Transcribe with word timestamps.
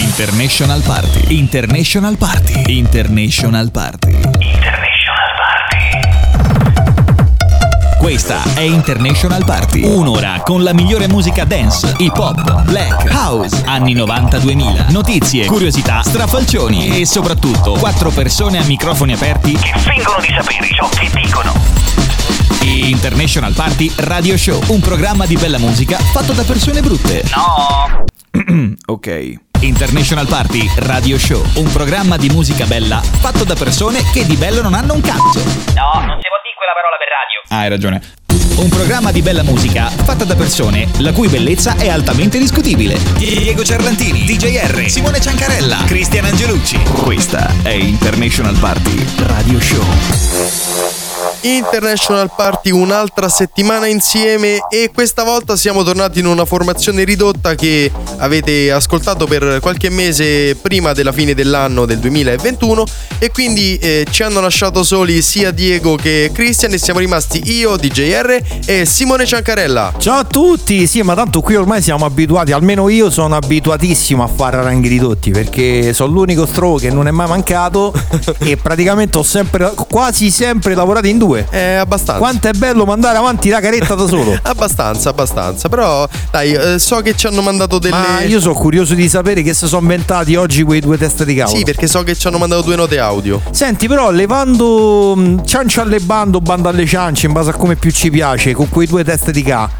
International 0.00 0.80
Party. 0.80 1.36
International 1.36 2.16
Party. 2.16 2.62
International 2.78 3.70
Party. 3.70 4.08
International 4.10 5.28
Party. 5.36 5.98
Questa 7.98 8.42
è 8.54 8.62
International 8.62 9.44
Party. 9.44 9.82
Un'ora 9.82 10.40
con 10.42 10.62
la 10.62 10.72
migliore 10.72 11.06
musica 11.06 11.44
dance, 11.44 11.94
hip 11.98 12.16
hop, 12.16 12.62
black, 12.62 13.12
house, 13.12 13.62
anni 13.66 13.94
90-2000. 13.94 14.90
Notizie, 14.90 15.44
curiosità, 15.44 16.00
strafalcioni 16.02 16.98
e 16.98 17.04
soprattutto 17.04 17.72
quattro 17.72 18.08
persone 18.08 18.58
a 18.58 18.64
microfoni 18.64 19.12
aperti 19.12 19.52
che 19.52 19.72
fingono 19.76 20.18
di 20.20 20.28
sapere 20.34 20.66
ciò 20.74 20.88
che 20.88 21.10
dicono. 21.12 21.52
International 22.62 23.52
Party 23.52 23.92
Radio 23.96 24.38
Show, 24.38 24.62
un 24.68 24.80
programma 24.80 25.26
di 25.26 25.36
bella 25.36 25.58
musica 25.58 25.98
fatto 25.98 26.32
da 26.32 26.44
persone 26.44 26.80
brutte. 26.80 27.22
No! 27.34 28.06
ok. 28.86 29.49
International 29.60 30.26
Party 30.26 30.70
Radio 30.76 31.18
Show, 31.18 31.44
un 31.56 31.70
programma 31.70 32.16
di 32.16 32.30
musica 32.30 32.64
bella 32.64 33.00
fatto 33.02 33.44
da 33.44 33.54
persone 33.54 34.02
che 34.10 34.24
di 34.24 34.36
bello 34.36 34.62
non 34.62 34.72
hanno 34.72 34.94
un 34.94 35.02
cazzo. 35.02 35.38
No, 35.38 36.00
non 36.00 36.18
si 36.18 36.28
può 36.28 36.38
dire 36.40 36.56
quella 36.56 36.72
parola 36.74 36.96
per 36.98 37.08
radio. 37.08 37.40
Ah, 37.48 37.58
hai 37.58 37.68
ragione. 37.68 38.00
Un 38.56 38.68
programma 38.70 39.12
di 39.12 39.20
bella 39.20 39.42
musica 39.42 39.88
fatta 39.88 40.24
da 40.24 40.34
persone 40.34 40.88
la 40.98 41.12
cui 41.12 41.28
bellezza 41.28 41.76
è 41.76 41.90
altamente 41.90 42.38
discutibile. 42.38 42.98
Diego 43.16 43.62
Cerlantini, 43.62 44.24
DJR, 44.24 44.88
Simone 44.88 45.20
Ciancarella, 45.20 45.84
Cristian 45.86 46.24
Angelucci. 46.24 46.82
Questa 47.02 47.52
è 47.62 47.70
International 47.70 48.56
Party 48.58 49.04
Radio 49.18 49.60
Show. 49.60 50.99
International 51.42 52.30
Party 52.34 52.70
un'altra 52.70 53.28
settimana 53.28 53.86
insieme 53.86 54.58
e 54.68 54.90
questa 54.92 55.22
volta 55.24 55.56
siamo 55.56 55.82
tornati 55.82 56.18
in 56.18 56.26
una 56.26 56.44
formazione 56.44 57.04
ridotta 57.04 57.54
che 57.54 57.90
avete 58.18 58.70
ascoltato 58.70 59.26
per 59.26 59.58
qualche 59.60 59.90
mese 59.90 60.54
prima 60.56 60.92
della 60.92 61.12
fine 61.12 61.34
dell'anno 61.34 61.86
del 61.86 61.98
2021 61.98 62.84
e 63.18 63.30
quindi 63.30 63.76
eh, 63.78 64.06
ci 64.10 64.22
hanno 64.22 64.40
lasciato 64.40 64.82
soli 64.82 65.22
sia 65.22 65.50
Diego 65.50 65.96
che 65.96 66.30
Christian 66.32 66.72
e 66.72 66.78
siamo 66.78 67.00
rimasti 67.00 67.42
io, 67.52 67.76
DJR 67.76 68.40
e 68.66 68.84
Simone 68.84 69.26
Ciancarella. 69.26 69.94
Ciao 69.98 70.18
a 70.18 70.24
tutti, 70.24 70.86
sì 70.86 71.02
ma 71.02 71.14
tanto 71.14 71.40
qui 71.40 71.56
ormai 71.56 71.82
siamo 71.82 72.04
abituati, 72.04 72.52
almeno 72.52 72.88
io 72.88 73.10
sono 73.10 73.36
abituatissimo 73.36 74.22
a 74.22 74.28
fare 74.28 74.62
ranghi 74.62 74.88
ridotti 74.88 75.30
perché 75.30 75.92
sono 75.92 76.12
l'unico 76.12 76.46
stro 76.46 76.74
che 76.74 76.90
non 76.90 77.06
è 77.06 77.10
mai 77.10 77.28
mancato 77.28 77.92
e 78.38 78.56
praticamente 78.56 79.18
ho 79.18 79.22
sempre, 79.22 79.72
quasi 79.88 80.30
sempre 80.30 80.74
lavorato 80.74 81.06
in 81.06 81.09
due 81.16 81.30
due. 81.30 81.46
Eh, 81.50 81.74
abbastanza. 81.74 82.18
Quanto 82.18 82.48
è 82.48 82.52
bello 82.52 82.84
mandare 82.84 83.18
avanti 83.18 83.48
la 83.48 83.60
caretta 83.60 83.94
da 83.94 84.06
solo. 84.06 84.36
abbastanza, 84.42 85.10
abbastanza. 85.10 85.68
Però, 85.68 86.08
dai, 86.30 86.52
eh, 86.52 86.78
so 86.78 87.00
che 87.00 87.14
ci 87.16 87.26
hanno 87.26 87.42
mandato 87.42 87.78
delle. 87.78 87.96
Ma 87.96 88.22
io 88.22 88.40
sono 88.40 88.54
curioso 88.54 88.94
di 88.94 89.08
sapere 89.08 89.42
che 89.42 89.54
si 89.54 89.66
sono 89.66 89.82
inventati 89.82 90.34
oggi 90.34 90.62
quei 90.62 90.80
due 90.80 90.98
teste 90.98 91.24
di 91.24 91.34
cavolo. 91.34 91.56
Sì, 91.56 91.64
perché 91.64 91.86
so 91.86 92.02
che 92.02 92.14
ci 92.14 92.26
hanno 92.26 92.38
mandato 92.38 92.62
due 92.62 92.76
note 92.76 92.98
audio. 92.98 93.40
Senti, 93.50 93.86
però, 93.86 94.10
levando 94.10 95.14
mm, 95.16 95.38
ciancia 95.44 95.82
alle 95.82 96.00
bando, 96.00 96.40
bando 96.40 96.68
alle 96.68 96.86
ciance, 96.86 97.26
in 97.26 97.32
base 97.32 97.50
a 97.50 97.54
come 97.54 97.76
più 97.76 97.90
ci 97.90 98.10
piace, 98.10 98.52
con 98.52 98.68
quei 98.68 98.86
due 98.86 99.04
teste 99.04 99.32
di 99.32 99.42
ca. 99.42 99.70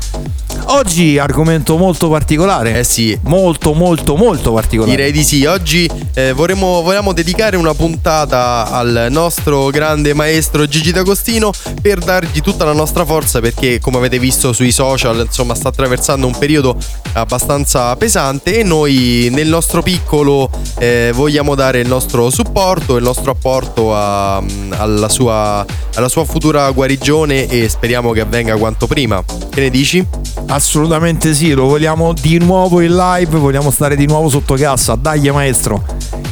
Oggi 0.66 1.19
argomento 1.19 1.77
molto 1.77 2.08
particolare. 2.08 2.78
Eh 2.78 2.84
sì. 2.84 3.19
Molto, 3.22 3.72
molto, 3.72 4.16
molto 4.16 4.53
particolare. 4.53 4.94
Direi 4.94 5.12
di 5.12 5.22
sì. 5.22 5.44
Oggi 5.44 5.89
eh, 6.14 6.33
vorremmo, 6.33 6.83
vogliamo 6.83 7.12
dedicare 7.12 7.56
una 7.56 7.75
puntata 7.75 8.70
al 8.70 9.08
nostro 9.11 9.69
grande 9.70 10.14
maestro 10.14 10.66
Gigi 10.66 10.92
D'Agostino 10.92 11.53
per 11.81 11.98
dargli 11.98 12.41
tutta 12.41 12.64
la 12.64 12.72
nostra 12.72 13.05
forza 13.05 13.41
perché, 13.41 13.81
come 13.81 13.97
avete 13.98 14.19
visto 14.19 14.53
sui 14.53 14.72
social, 14.72 15.19
insomma, 15.27 15.55
sta 15.55 15.69
attraversando 15.69 16.27
un 16.27 16.36
periodo 16.36 16.77
abbastanza 17.12 17.97
pesante 17.97 18.58
e 18.58 18.62
noi 18.62 19.28
nel 19.33 19.48
nostro 19.48 19.83
piccolo 19.83 20.50
eh, 20.78 21.11
vogliamo 21.14 21.55
dare 21.55 21.81
il 21.81 21.88
nostro 21.88 22.31
supporto, 22.31 22.97
il 22.97 23.03
nostro 23.03 23.33
apporto 23.33 23.94
a, 23.94 24.42
alla, 24.70 25.08
sua, 25.08 25.64
alla 25.94 26.08
sua 26.08 26.25
futura 26.25 26.70
guarigione 26.70 27.47
e 27.47 27.69
speriamo 27.69 28.12
che 28.12 28.20
avvenga 28.20 28.56
quanto 28.56 28.87
prima. 28.87 29.22
Che 29.50 29.60
ne 29.60 29.70
dici? 29.70 30.06
Assolutamente 30.50 31.33
sì, 31.33 31.53
lo 31.53 31.66
vogliamo 31.66 32.12
di 32.12 32.38
nuovo 32.38 32.81
in 32.81 32.97
live, 32.97 33.38
vogliamo 33.38 33.71
stare 33.71 33.94
di 33.94 34.06
nuovo 34.06 34.28
sotto 34.28 34.55
cassa, 34.55 34.97
dai 34.97 35.31
maestro. 35.31 35.84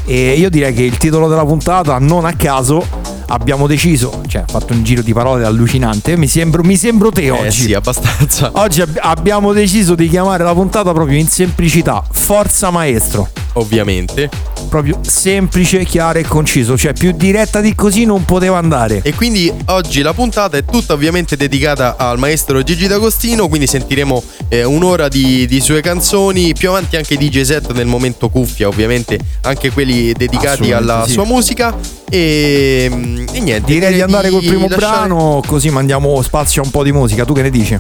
E 0.05 0.33
io 0.33 0.51
direi 0.51 0.75
che 0.75 0.83
il 0.83 0.99
titolo 0.99 1.29
della 1.29 1.45
puntata, 1.45 1.97
non 2.01 2.25
a 2.25 2.33
caso, 2.33 2.84
abbiamo 3.29 3.69
deciso, 3.69 4.21
cioè 4.27 4.43
fatto 4.45 4.73
un 4.73 4.83
giro 4.83 5.03
di 5.03 5.12
parole 5.12 5.45
allucinante, 5.45 6.17
mi 6.17 6.27
sembro, 6.27 6.65
mi 6.65 6.77
sembro 6.77 7.12
te 7.12 7.27
eh 7.27 7.31
oggi. 7.31 7.62
Sì, 7.62 7.75
abbastanza. 7.75 8.51
Oggi 8.55 8.81
ab- 8.81 8.99
abbiamo 9.01 9.53
deciso 9.53 9.95
di 9.95 10.09
chiamare 10.09 10.43
la 10.43 10.53
puntata 10.53 10.93
proprio 10.93 11.17
in 11.17 11.29
semplicità, 11.29 12.03
Forza 12.11 12.71
Maestro. 12.71 13.29
Ovviamente. 13.54 14.28
Proprio 14.69 15.00
semplice, 15.03 15.84
chiaro 15.84 16.19
e 16.19 16.25
conciso, 16.25 16.76
cioè 16.76 16.92
più 16.92 17.12
diretta 17.12 17.60
di 17.60 17.75
così 17.75 18.04
non 18.04 18.25
poteva 18.25 18.59
andare. 18.59 19.00
E 19.03 19.14
quindi 19.14 19.53
oggi 19.66 20.03
la 20.03 20.12
puntata 20.12 20.56
è 20.56 20.64
tutta 20.64 20.92
ovviamente 20.92 21.36
dedicata 21.36 21.97
al 21.97 22.19
maestro 22.19 22.62
Gigi 22.62 22.87
D'Agostino, 22.87 23.48
quindi 23.48 23.66
sentiremo 23.66 24.22
eh, 24.48 24.64
un'ora 24.64 25.08
di, 25.08 25.47
di, 25.47 25.60
sue 25.60 25.81
canzoni, 25.81 26.53
più 26.54 26.69
avanti 26.69 26.97
anche 26.97 27.16
DJ 27.16 27.42
set 27.42 27.72
nel 27.72 27.87
momento 27.87 28.28
cuffia, 28.28 28.69
ovviamente 28.69 29.19
anche 29.42 29.70
quelli 29.70 30.12
dedicati 30.12 30.72
alla 30.72 31.04
sì. 31.06 31.12
sua 31.12 31.25
musica. 31.25 31.75
E, 32.10 32.91
e 33.32 33.41
niente. 33.41 33.72
Direi 33.72 33.94
di 33.94 34.00
andare 34.00 34.31
col 34.31 34.42
primo 34.44 34.69
lasciare... 34.69 35.06
brano, 35.06 35.42
così 35.47 35.70
mandiamo 35.70 36.20
spazio 36.22 36.62
a 36.62 36.64
un 36.64 36.70
po' 36.70 36.82
di 36.82 36.92
musica. 36.92 37.25
Tu 37.25 37.32
che 37.32 37.42
ne 37.42 37.50
dici? 37.50 37.78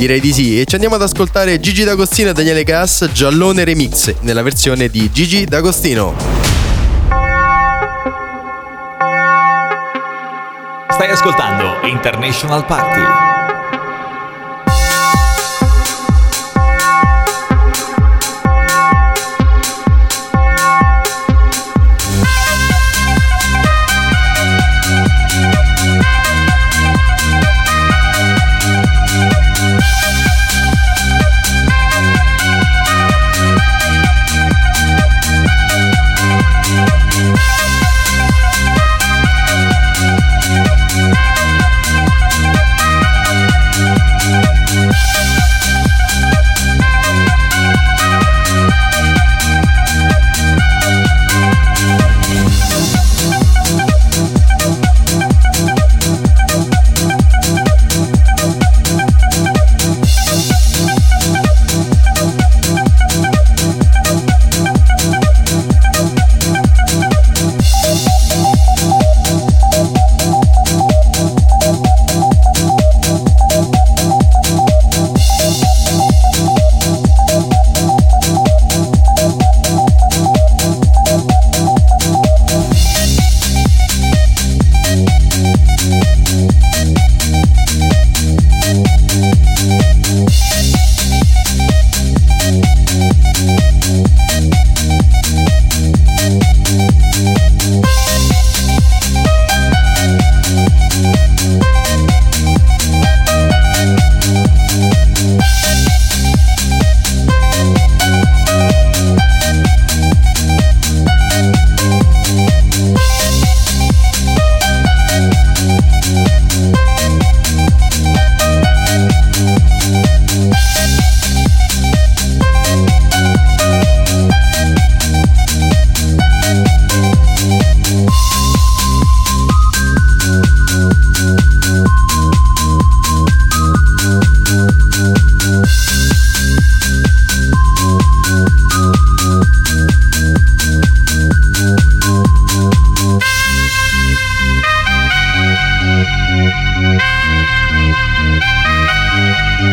Direi 0.00 0.18
di 0.18 0.32
sì. 0.32 0.58
E 0.58 0.64
ci 0.64 0.76
andiamo 0.76 0.94
ad 0.94 1.02
ascoltare 1.02 1.60
Gigi 1.60 1.84
D'Agostino 1.84 2.30
e 2.30 2.32
Daniele 2.32 2.64
Cass, 2.64 3.10
Giallone 3.12 3.64
Remix, 3.64 4.14
nella 4.20 4.40
versione 4.40 4.88
di 4.88 5.10
Gigi 5.12 5.44
D'Agostino. 5.44 6.14
Stai 10.88 11.10
ascoltando 11.10 11.86
International 11.86 12.64
Party. 12.64 13.29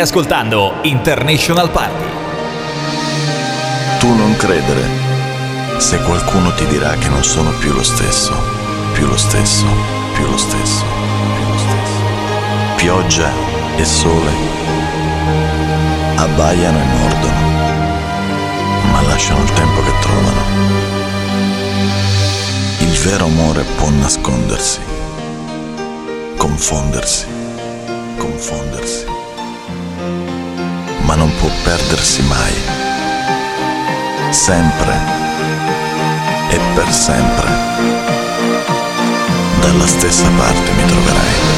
Ascoltando 0.00 0.76
International 0.82 1.70
Party. 1.70 2.04
Tu 3.98 4.14
non 4.14 4.34
credere 4.36 4.88
se 5.78 5.98
qualcuno 6.00 6.52
ti 6.54 6.66
dirà 6.66 6.94
che 6.94 7.08
non 7.08 7.22
sono 7.22 7.50
più 7.52 7.72
lo 7.72 7.82
stesso, 7.82 8.34
più 8.92 9.06
lo 9.06 9.16
stesso, 9.16 9.66
più 10.14 10.26
lo 10.26 10.36
stesso, 10.36 10.84
più 11.34 11.50
lo 11.50 11.58
stesso. 11.58 12.08
Pioggia 12.76 13.30
e 13.76 13.84
sole 13.84 14.30
abbaiano 16.16 16.78
e 16.78 16.84
mordono, 16.84 17.40
ma 18.92 19.02
lasciano 19.02 19.42
il 19.42 19.52
tempo 19.52 19.82
che 19.82 19.92
trovano. 20.00 20.42
Il 22.78 22.98
vero 22.98 23.24
amore 23.24 23.64
può 23.76 23.88
nascondersi, 23.90 24.80
confondersi, 26.36 27.26
confondersi, 28.16 29.04
ma 31.10 31.16
non 31.16 31.34
può 31.34 31.50
perdersi 31.64 32.22
mai 32.22 32.54
sempre 34.30 34.96
e 36.50 36.60
per 36.72 36.88
sempre. 36.92 37.48
Dalla 39.60 39.86
stessa 39.88 40.28
parte 40.36 40.70
mi 40.70 40.84
troverai. 40.84 41.49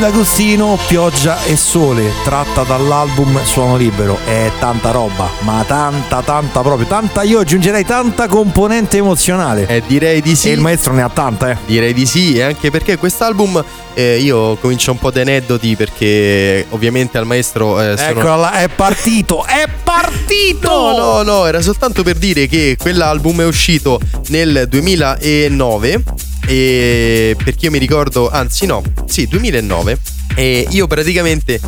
D'Agostino, 0.00 0.78
Pioggia 0.88 1.44
e 1.44 1.56
Sole, 1.56 2.10
tratta 2.24 2.62
dall'album 2.62 3.44
Suono 3.44 3.76
Libero. 3.76 4.18
È 4.24 4.50
tanta 4.58 4.92
roba, 4.92 5.28
ma 5.40 5.62
tanta, 5.66 6.22
tanta 6.22 6.62
proprio. 6.62 6.86
Tanta, 6.86 7.22
io 7.22 7.40
aggiungerei 7.40 7.84
tanta 7.84 8.26
componente 8.26 8.96
emozionale. 8.96 9.66
Eh, 9.66 9.82
direi 9.86 10.22
di 10.22 10.34
sì. 10.34 10.48
E 10.48 10.52
il 10.52 10.60
maestro 10.60 10.94
ne 10.94 11.02
ha 11.02 11.10
tanta, 11.10 11.50
eh. 11.50 11.56
Direi 11.66 11.92
di 11.92 12.06
sì, 12.06 12.34
e 12.34 12.42
anche 12.42 12.70
perché 12.70 12.96
quest'album 12.96 13.62
eh, 13.92 14.18
io 14.18 14.56
comincio 14.56 14.92
un 14.92 14.98
po' 14.98 15.10
di 15.10 15.20
aneddoti 15.20 15.76
perché 15.76 16.64
ovviamente 16.70 17.18
al 17.18 17.26
maestro 17.26 17.78
eh, 17.78 17.96
sono... 17.98 18.20
Eccola 18.20 18.52
è 18.52 18.68
partito, 18.68 19.44
è 19.46 19.68
partito! 19.82 20.70
No, 20.70 20.96
no, 20.96 21.22
no, 21.22 21.46
era 21.46 21.60
soltanto 21.60 22.02
per 22.02 22.16
dire 22.16 22.46
che 22.46 22.76
quell'album 22.78 23.42
è 23.42 23.46
uscito 23.46 24.00
nel 24.28 24.66
2009 24.66 26.28
e 26.50 27.36
perché 27.44 27.66
io 27.66 27.70
mi 27.70 27.78
ricordo, 27.78 28.28
anzi 28.28 28.66
no, 28.66 28.82
sì, 29.06 29.28
2009 29.28 29.98
e 30.34 30.66
io 30.70 30.88
praticamente 30.88 31.60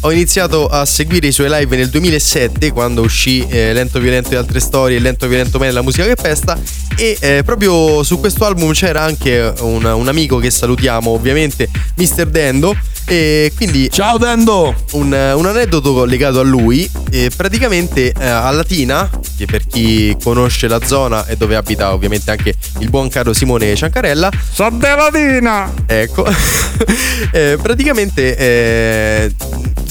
ho 0.00 0.10
iniziato 0.10 0.66
a 0.66 0.86
seguire 0.86 1.26
i 1.26 1.32
suoi 1.32 1.50
live 1.50 1.76
nel 1.76 1.90
2007 1.90 2.72
quando 2.72 3.02
uscì 3.02 3.46
eh, 3.46 3.74
Lento 3.74 3.98
Violento 3.98 4.30
e 4.30 4.36
altre 4.36 4.58
storie, 4.60 4.98
Lento 4.98 5.28
Violento 5.28 5.58
Me 5.58 5.70
la 5.70 5.82
musica 5.82 6.06
che 6.06 6.14
pesta 6.14 6.58
e 6.96 7.18
eh, 7.20 7.42
proprio 7.44 8.02
su 8.02 8.18
questo 8.18 8.46
album 8.46 8.72
c'era 8.72 9.02
anche 9.02 9.52
un, 9.60 9.84
un 9.84 10.08
amico 10.08 10.38
che 10.38 10.50
salutiamo 10.50 11.10
ovviamente, 11.10 11.68
Mr. 11.96 12.24
Dendo 12.24 12.74
e 13.10 13.50
quindi 13.56 13.90
Ciao 13.90 14.18
Dendo! 14.18 14.72
un, 14.92 15.06
un 15.06 15.46
aneddoto 15.46 16.04
legato 16.04 16.38
a 16.38 16.44
lui. 16.44 16.88
eh, 17.10 17.28
praticamente 17.36 18.12
eh, 18.12 18.24
a 18.24 18.48
Latina, 18.52 19.10
che 19.36 19.46
per 19.46 19.66
chi 19.66 20.16
conosce 20.22 20.68
la 20.68 20.78
zona 20.84 21.26
e 21.26 21.36
dove 21.36 21.56
abita 21.56 21.92
ovviamente 21.92 22.30
anche 22.30 22.54
il 22.78 22.88
buon 22.88 23.08
caro 23.08 23.32
Simone 23.32 23.74
Ciancarella, 23.74 24.30
Sono 24.52 24.76
delatina! 24.78 25.72
ecco, 25.86 26.24
eh, 27.32 27.58
praticamente 27.60 28.36
eh, 28.36 29.34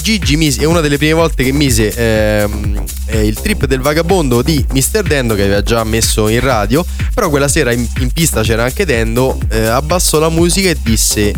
Gigi 0.02 0.38
mise, 0.38 0.62
è 0.62 0.66
una 0.66 0.80
delle 0.80 0.98
prime 0.98 1.12
volte 1.14 1.44
che 1.44 1.52
mise 1.52 1.94
ehm, 1.94 2.82
eh, 3.10 3.26
il 3.26 3.40
trip 3.40 3.66
del 3.66 3.80
vagabondo 3.82 4.42
di 4.42 4.64
Mr. 4.72 5.02
Dendo 5.04 5.36
che 5.36 5.44
aveva 5.44 5.62
già 5.62 5.84
messo 5.84 6.28
in 6.28 6.40
radio, 6.40 6.86
però 7.14 7.30
quella 7.30 7.48
sera 7.48 7.72
in, 7.72 7.88
in 8.00 8.12
pista 8.12 8.42
c'era 8.42 8.64
anche 8.64 8.86
Dendo, 8.86 9.38
eh, 9.50 9.66
abbassò 9.66 10.20
la 10.20 10.30
musica 10.30 10.70
e 10.70 10.78
disse 10.82 11.34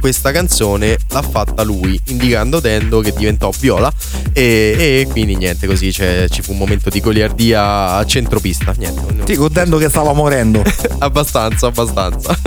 questa 0.00 0.30
canzone 0.30 0.96
l'ha 1.08 1.22
fatta 1.22 1.62
lui, 1.62 2.00
indicando 2.06 2.60
Dendo 2.60 3.00
che 3.00 3.12
diventò 3.16 3.50
viola 3.58 3.92
e, 4.32 5.02
e 5.02 5.08
quindi 5.10 5.36
niente, 5.36 5.66
così 5.66 5.90
c'è- 5.90 6.28
ci 6.28 6.42
fu 6.42 6.52
un 6.52 6.58
momento 6.58 6.90
di 6.90 7.00
goliardia 7.00 7.94
a 7.94 8.04
centropista, 8.06 8.72
niente. 8.76 9.24
Sì, 9.24 9.34
con 9.36 9.48
Dendo 9.52 9.78
che 9.78 9.88
stava 9.88 10.12
morendo. 10.12 10.62
abbastanza, 10.98 11.66
abbastanza. 11.68 12.38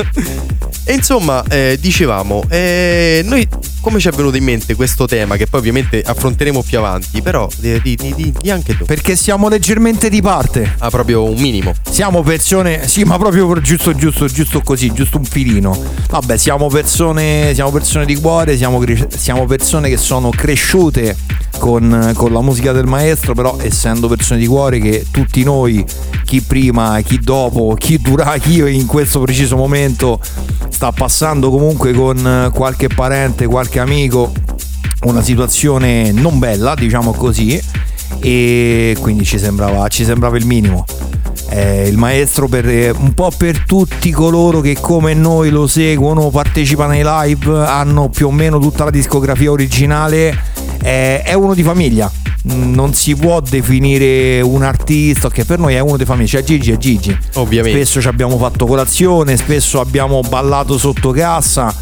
E 0.85 0.93
insomma, 0.93 1.43
eh, 1.49 1.77
dicevamo, 1.79 2.43
eh, 2.49 3.21
noi 3.25 3.47
come 3.81 3.99
ci 3.99 4.07
è 4.07 4.11
venuto 4.11 4.37
in 4.37 4.43
mente 4.43 4.75
questo 4.75 5.05
tema 5.05 5.35
che 5.35 5.47
poi 5.47 5.59
ovviamente 5.59 6.01
affronteremo 6.01 6.61
più 6.63 6.77
avanti, 6.77 7.21
però 7.21 7.47
di, 7.57 7.79
di, 7.81 7.95
di- 7.95 8.13
di- 8.15 8.33
di 8.39 8.49
anche 8.49 8.75
tu. 8.77 8.85
Perché 8.85 9.15
siamo 9.15 9.49
leggermente 9.49 10.09
di 10.09 10.21
parte. 10.21 10.75
Ha 10.77 10.89
proprio 10.89 11.23
un 11.23 11.39
minimo. 11.39 11.73
Siamo 11.89 12.21
persone, 12.21 12.87
sì, 12.87 13.03
ma 13.03 13.17
proprio 13.17 13.59
giusto, 13.61 13.93
giusto, 13.93 14.27
giusto 14.27 14.61
così, 14.61 14.91
giusto 14.93 15.17
un 15.17 15.25
filino. 15.25 15.77
Vabbè, 16.09 16.37
siamo 16.37 16.67
persone, 16.67 17.53
siamo 17.53 17.71
persone 17.71 18.05
di 18.05 18.15
cuore, 18.15 18.57
siamo, 18.57 18.81
siamo 19.09 19.45
persone 19.45 19.89
che 19.89 19.97
sono 19.97 20.29
cresciute 20.29 21.15
con, 21.57 22.11
con 22.15 22.31
la 22.31 22.41
musica 22.41 22.71
del 22.71 22.85
maestro, 22.85 23.33
però 23.33 23.57
essendo 23.61 24.07
persone 24.07 24.39
di 24.39 24.47
cuore 24.47 24.79
che 24.79 25.05
tutti 25.11 25.43
noi, 25.43 25.85
chi 26.25 26.41
prima, 26.41 26.99
chi 27.01 27.19
dopo, 27.19 27.75
chi 27.77 27.97
dura, 27.99 28.37
chi 28.39 28.57
in 28.59 28.85
questo 28.85 29.19
preciso 29.21 29.55
momento 29.55 30.19
sta 30.69 30.91
passando 30.91 31.49
comunque 31.49 31.93
con 31.93 32.49
qualche 32.53 32.87
parente, 32.87 33.45
qualche 33.45 33.68
amico, 33.77 34.31
una 35.03 35.21
situazione 35.21 36.11
non 36.11 36.39
bella, 36.39 36.73
diciamo 36.73 37.11
così, 37.13 37.61
e 38.19 38.97
quindi 38.99 39.23
ci 39.23 39.37
sembrava, 39.37 39.87
ci 39.87 40.03
sembrava 40.03 40.37
il 40.37 40.45
minimo. 40.45 40.85
Eh, 41.51 41.87
il 41.87 41.97
maestro 41.97 42.47
per, 42.47 42.67
eh, 42.67 42.91
un 42.91 43.13
po' 43.13 43.31
per 43.35 43.63
tutti 43.65 44.11
coloro 44.11 44.61
che 44.61 44.77
come 44.79 45.13
noi 45.13 45.49
lo 45.49 45.67
seguono, 45.67 46.29
partecipano 46.29 46.91
ai 46.91 47.01
live, 47.03 47.65
hanno 47.65 48.09
più 48.09 48.27
o 48.27 48.31
meno 48.31 48.59
tutta 48.59 48.83
la 48.83 48.91
discografia 48.91 49.51
originale, 49.51 50.37
eh, 50.81 51.21
è 51.21 51.33
uno 51.33 51.53
di 51.53 51.63
famiglia. 51.63 52.11
Mm, 52.51 52.73
Non 52.73 52.93
si 52.93 53.15
può 53.15 53.41
definire 53.41 54.41
un 54.41 54.63
artista 54.63 55.29
che 55.29 55.43
per 55.43 55.59
noi 55.59 55.73
è 55.73 55.79
uno 55.79 55.97
di 55.97 56.05
famiglia, 56.05 56.27
cioè 56.27 56.43
Gigi 56.43 56.71
è 56.71 56.77
Gigi. 56.77 57.17
Ovviamente. 57.35 57.77
Spesso 57.79 57.99
ci 57.99 58.07
abbiamo 58.07 58.37
fatto 58.37 58.65
colazione, 58.65 59.35
spesso 59.35 59.79
abbiamo 59.79 60.21
ballato 60.21 60.77
sotto 60.77 61.11
cassa, 61.11 61.73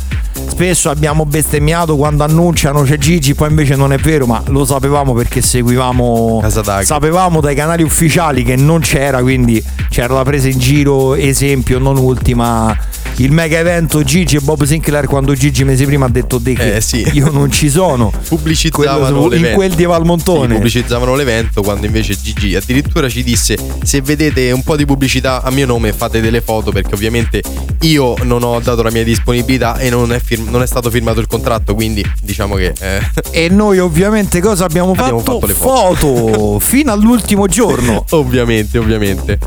spesso 0.49 0.89
abbiamo 0.89 1.25
bestemmiato 1.25 1.95
quando 1.97 2.23
annunciano 2.23 2.83
c'è 2.83 2.97
Gigi, 2.97 3.33
poi 3.35 3.49
invece 3.49 3.75
non 3.75 3.93
è 3.93 3.97
vero, 3.97 4.25
ma 4.25 4.41
lo 4.47 4.65
sapevamo 4.65 5.13
perché 5.13 5.41
seguivamo 5.41 6.39
Casadaghi. 6.41 6.85
sapevamo 6.85 7.41
dai 7.41 7.55
canali 7.55 7.83
ufficiali 7.83 8.43
che 8.43 8.55
non 8.55 8.79
c'era, 8.81 9.21
quindi 9.21 9.63
c'era 9.89 10.13
la 10.13 10.23
presa 10.23 10.47
in 10.47 10.57
giro, 10.59 11.15
esempio, 11.15 11.79
non 11.79 11.97
ultima 11.97 12.75
il 13.19 13.31
mega 13.31 13.57
evento 13.57 14.03
Gigi 14.03 14.35
e 14.35 14.39
Bob 14.41 14.63
Sinclair 14.63 15.07
quando 15.07 15.33
Gigi 15.33 15.63
mesi 15.63 15.85
prima 15.85 16.05
ha 16.05 16.09
detto 16.09 16.37
di 16.37 16.53
che 16.53 16.75
Eh, 16.75 16.81
sì. 16.81 17.03
io 17.13 17.31
non 17.31 17.51
ci 17.51 17.67
sono. 17.67 18.11
Pubblicizzavano 18.27 18.97
Quello 18.99 19.19
su- 19.21 19.25
in 19.25 19.29
l'evento. 19.31 19.55
quel 19.55 19.73
di 19.73 19.83
Valmontone. 19.85 20.47
Sì, 20.47 20.53
pubblicizzavano 20.53 21.15
l'evento 21.15 21.61
quando 21.63 21.87
invece 21.87 22.15
Gigi 22.21 22.55
addirittura 22.55 23.09
ci 23.09 23.23
disse 23.23 23.57
se 23.83 24.01
vedete 24.01 24.51
un 24.51 24.61
po' 24.61 24.75
di 24.75 24.85
pubblicità 24.85 25.41
a 25.41 25.49
mio 25.49 25.65
nome 25.65 25.93
fate 25.93 26.21
delle 26.21 26.41
foto 26.41 26.71
perché 26.71 26.93
ovviamente 26.93 27.41
io 27.81 28.13
non 28.21 28.43
ho 28.43 28.59
dato 28.59 28.83
la 28.83 28.91
mia 28.91 29.03
disponibilità 29.03 29.77
e 29.79 29.89
non 29.89 30.13
è, 30.13 30.19
firm- 30.27 30.49
non 30.49 30.61
è 30.61 30.67
stato 30.67 30.89
firmato 30.89 31.21
il 31.21 31.27
contratto 31.27 31.73
quindi 31.73 32.05
diciamo 32.21 32.55
che 32.55 32.73
eh, 32.79 33.01
E 33.31 33.47
noi 33.49 33.79
ovviamente 33.79 34.41
cosa 34.41 34.65
abbiamo 34.65 34.93
fatto? 34.93 35.15
Abbiamo 35.15 35.39
fatto 35.39 35.45
le 35.45 35.53
foto 35.53 36.59
fino 36.59 36.91
all'ultimo 36.91 37.47
giorno. 37.47 38.03
ovviamente 38.11 38.77
ovviamente 38.77 39.39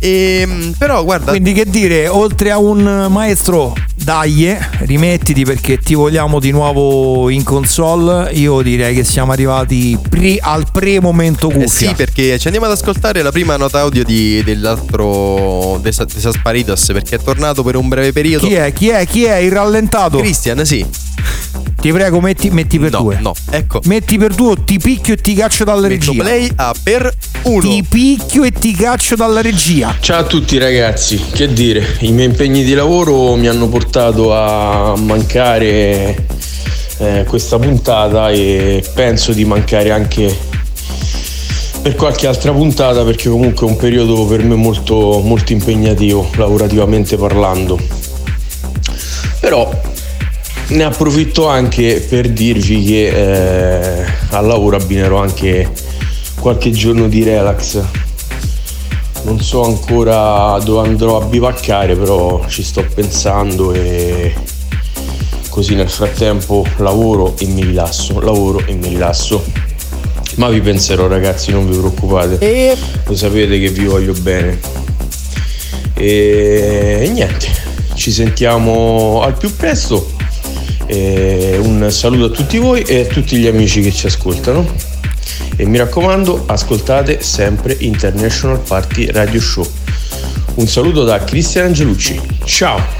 e, 0.00 0.72
però 0.78 1.02
guarda 1.02 1.32
Quindi 1.32 1.52
che 1.52 1.64
dire, 1.64 2.06
oltre 2.08 2.50
a 2.50 2.58
un 2.58 3.06
maestro, 3.10 3.74
dai, 4.08 4.56
rimettiti 4.86 5.44
perché 5.44 5.76
ti 5.76 5.92
vogliamo 5.92 6.40
di 6.40 6.50
nuovo 6.50 7.28
in 7.28 7.42
console. 7.42 8.30
Io 8.32 8.62
direi 8.62 8.94
che 8.94 9.04
siamo 9.04 9.32
arrivati 9.32 9.98
pri- 10.08 10.38
al 10.40 10.64
pre-momento 10.72 11.50
Eh 11.50 11.52
cuffia. 11.52 11.88
sì, 11.90 11.94
perché 11.94 12.38
ci 12.38 12.46
andiamo 12.46 12.66
ad 12.66 12.72
ascoltare 12.72 13.20
la 13.20 13.30
prima 13.30 13.58
nota 13.58 13.80
audio 13.80 14.02
di- 14.04 14.42
dell'altro 14.42 15.78
De, 15.82 15.92
Sa- 15.92 16.04
De 16.06 16.20
Sasparitos 16.20 16.86
perché 16.86 17.16
è 17.16 17.18
tornato 17.22 17.62
per 17.62 17.76
un 17.76 17.88
breve 17.88 18.12
periodo. 18.12 18.46
Chi 18.46 18.54
è? 18.54 18.72
Chi 18.72 18.88
è? 18.88 19.04
Chi 19.06 19.24
è? 19.24 19.36
Il 19.36 19.52
rallentato? 19.52 20.16
Christian, 20.20 20.64
sì. 20.64 20.86
Ti 21.80 21.92
prego, 21.92 22.20
metti, 22.20 22.50
metti 22.50 22.76
per 22.80 22.90
no, 22.90 22.98
due. 23.02 23.18
no, 23.20 23.32
ecco. 23.50 23.80
Metti 23.84 24.18
per 24.18 24.34
due 24.34 24.50
o 24.50 24.56
ti 24.56 24.78
picchio 24.78 25.14
e 25.14 25.16
ti 25.16 25.34
caccio 25.34 25.62
dalla 25.62 25.86
Metto 25.86 26.10
regia. 26.10 26.22
play 26.24 26.50
a 26.56 26.74
per 26.82 27.14
uno. 27.42 27.60
Ti 27.60 27.84
picchio 27.88 28.42
e 28.42 28.50
ti 28.50 28.72
caccio 28.72 29.14
dalla 29.14 29.40
regia. 29.40 29.94
Ciao 30.00 30.18
a 30.18 30.24
tutti 30.24 30.58
ragazzi, 30.58 31.22
che 31.32 31.52
dire, 31.52 31.96
i 32.00 32.10
miei 32.10 32.26
impegni 32.30 32.64
di 32.64 32.74
lavoro 32.74 33.36
mi 33.36 33.46
hanno 33.46 33.68
portato 33.68 34.34
a 34.34 34.96
mancare 34.96 36.26
eh, 36.98 37.24
questa 37.28 37.60
puntata 37.60 38.28
e 38.30 38.82
penso 38.92 39.32
di 39.32 39.44
mancare 39.44 39.92
anche 39.92 40.36
per 41.80 41.94
qualche 41.94 42.26
altra 42.26 42.50
puntata 42.50 43.04
perché 43.04 43.28
comunque 43.28 43.68
è 43.68 43.70
un 43.70 43.76
periodo 43.76 44.24
per 44.26 44.42
me 44.42 44.56
molto, 44.56 45.20
molto 45.22 45.52
impegnativo 45.52 46.28
lavorativamente 46.34 47.16
parlando. 47.16 47.78
Però 49.38 49.70
ne 50.68 50.84
approfitto 50.84 51.46
anche 51.48 52.04
per 52.08 52.30
dirvi 52.30 52.84
che 52.84 54.00
eh, 54.00 54.04
al 54.30 54.46
lavoro 54.46 54.76
abbinerò 54.76 55.20
anche 55.20 55.70
qualche 56.38 56.70
giorno 56.70 57.08
di 57.08 57.22
relax 57.22 57.82
non 59.22 59.40
so 59.40 59.62
ancora 59.64 60.58
dove 60.62 60.86
andrò 60.86 61.20
a 61.20 61.24
bivaccare, 61.24 61.96
però 61.96 62.46
ci 62.48 62.62
sto 62.62 62.84
pensando 62.94 63.72
e 63.72 64.32
così 65.50 65.74
nel 65.74 65.90
frattempo 65.90 66.66
lavoro 66.76 67.34
e 67.38 67.46
mi 67.46 67.62
rilasso, 67.62 68.20
lavoro 68.20 68.64
e 68.64 68.74
mi 68.74 68.88
rilasso. 68.88 69.44
Ma 70.36 70.48
vi 70.48 70.60
penserò 70.60 71.08
ragazzi, 71.08 71.50
non 71.50 71.68
vi 71.68 71.76
preoccupate. 71.76 72.38
E 72.38 72.76
Lo 73.04 73.16
sapete 73.16 73.58
che 73.58 73.68
vi 73.70 73.84
voglio 73.84 74.12
bene. 74.12 74.58
E, 75.94 77.00
e 77.02 77.08
niente, 77.08 77.48
ci 77.94 78.12
sentiamo 78.12 79.20
al 79.22 79.36
più 79.36 79.54
presto. 79.54 80.12
E 80.90 81.58
un 81.60 81.90
saluto 81.90 82.24
a 82.24 82.30
tutti 82.30 82.56
voi 82.56 82.80
e 82.80 83.00
a 83.00 83.04
tutti 83.04 83.36
gli 83.36 83.46
amici 83.46 83.82
che 83.82 83.92
ci 83.92 84.06
ascoltano. 84.06 84.66
E 85.54 85.66
mi 85.66 85.76
raccomando, 85.76 86.44
ascoltate 86.46 87.20
sempre 87.22 87.76
International 87.78 88.58
Party 88.58 89.10
Radio 89.10 89.40
Show. 89.40 89.70
Un 90.54 90.66
saluto 90.66 91.04
da 91.04 91.22
Cristian 91.22 91.66
Angelucci. 91.66 92.18
Ciao! 92.44 92.97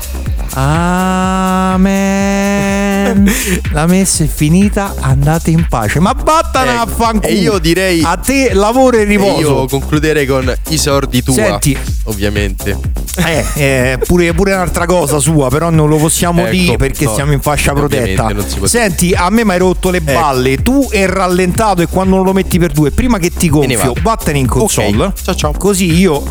Amen. 1.88 3.30
La 3.72 3.86
messa 3.86 4.24
è 4.24 4.26
finita, 4.26 4.94
andate 5.00 5.50
in 5.50 5.66
pace. 5.68 6.00
Ma 6.00 6.14
vattene 6.16 6.72
Ecco, 6.72 6.82
a 6.82 6.86
fanculo. 6.86 7.26
e 7.26 7.34
io 7.34 7.58
direi- 7.58 8.02
A 8.04 8.16
te 8.16 8.52
lavoro 8.52 8.96
e 8.96 9.00
E 9.02 9.04
riposo. 9.04 9.40
io 9.40 9.66
concluderei 9.66 10.26
con 10.26 10.52
i 10.68 10.78
sordi 10.78 11.22
tua. 11.22 11.34
Senti. 11.34 11.76
Ovviamente. 12.04 12.76
Eh, 13.24 13.44
eh, 13.56 13.98
pure, 14.06 14.32
pure 14.32 14.52
un'altra 14.52 14.86
cosa 14.86 15.18
sua, 15.18 15.48
però 15.48 15.70
non 15.70 15.88
lo 15.88 15.96
possiamo 15.96 16.42
Ecco, 16.42 16.50
dire 16.50 16.76
perché 16.76 17.04
no, 17.06 17.14
siamo 17.14 17.32
in 17.32 17.40
fascia 17.40 17.72
protetta. 17.72 18.28
Senti, 18.64 19.12
a 19.12 19.28
me 19.30 19.44
mi 19.44 19.50
hai 19.52 19.58
rotto 19.58 19.90
le 19.90 20.00
balle. 20.00 20.62
Tu 20.62 20.86
è 20.90 21.06
rallentato 21.06 21.82
e 21.82 21.86
quando 21.88 22.16
non 22.16 22.24
lo 22.24 22.32
metti 22.32 22.58
per 22.58 22.72
due, 22.72 22.90
prima 22.92 23.18
che 23.18 23.30
ti 23.32 23.48
gonfio, 23.48 23.92
vattene 24.02 24.38
in 24.38 24.46
console. 24.46 25.06
Ok, 25.06 25.22
ciao, 25.22 25.34
ciao. 25.34 25.52
Così 25.52 25.92
io. 25.98 26.22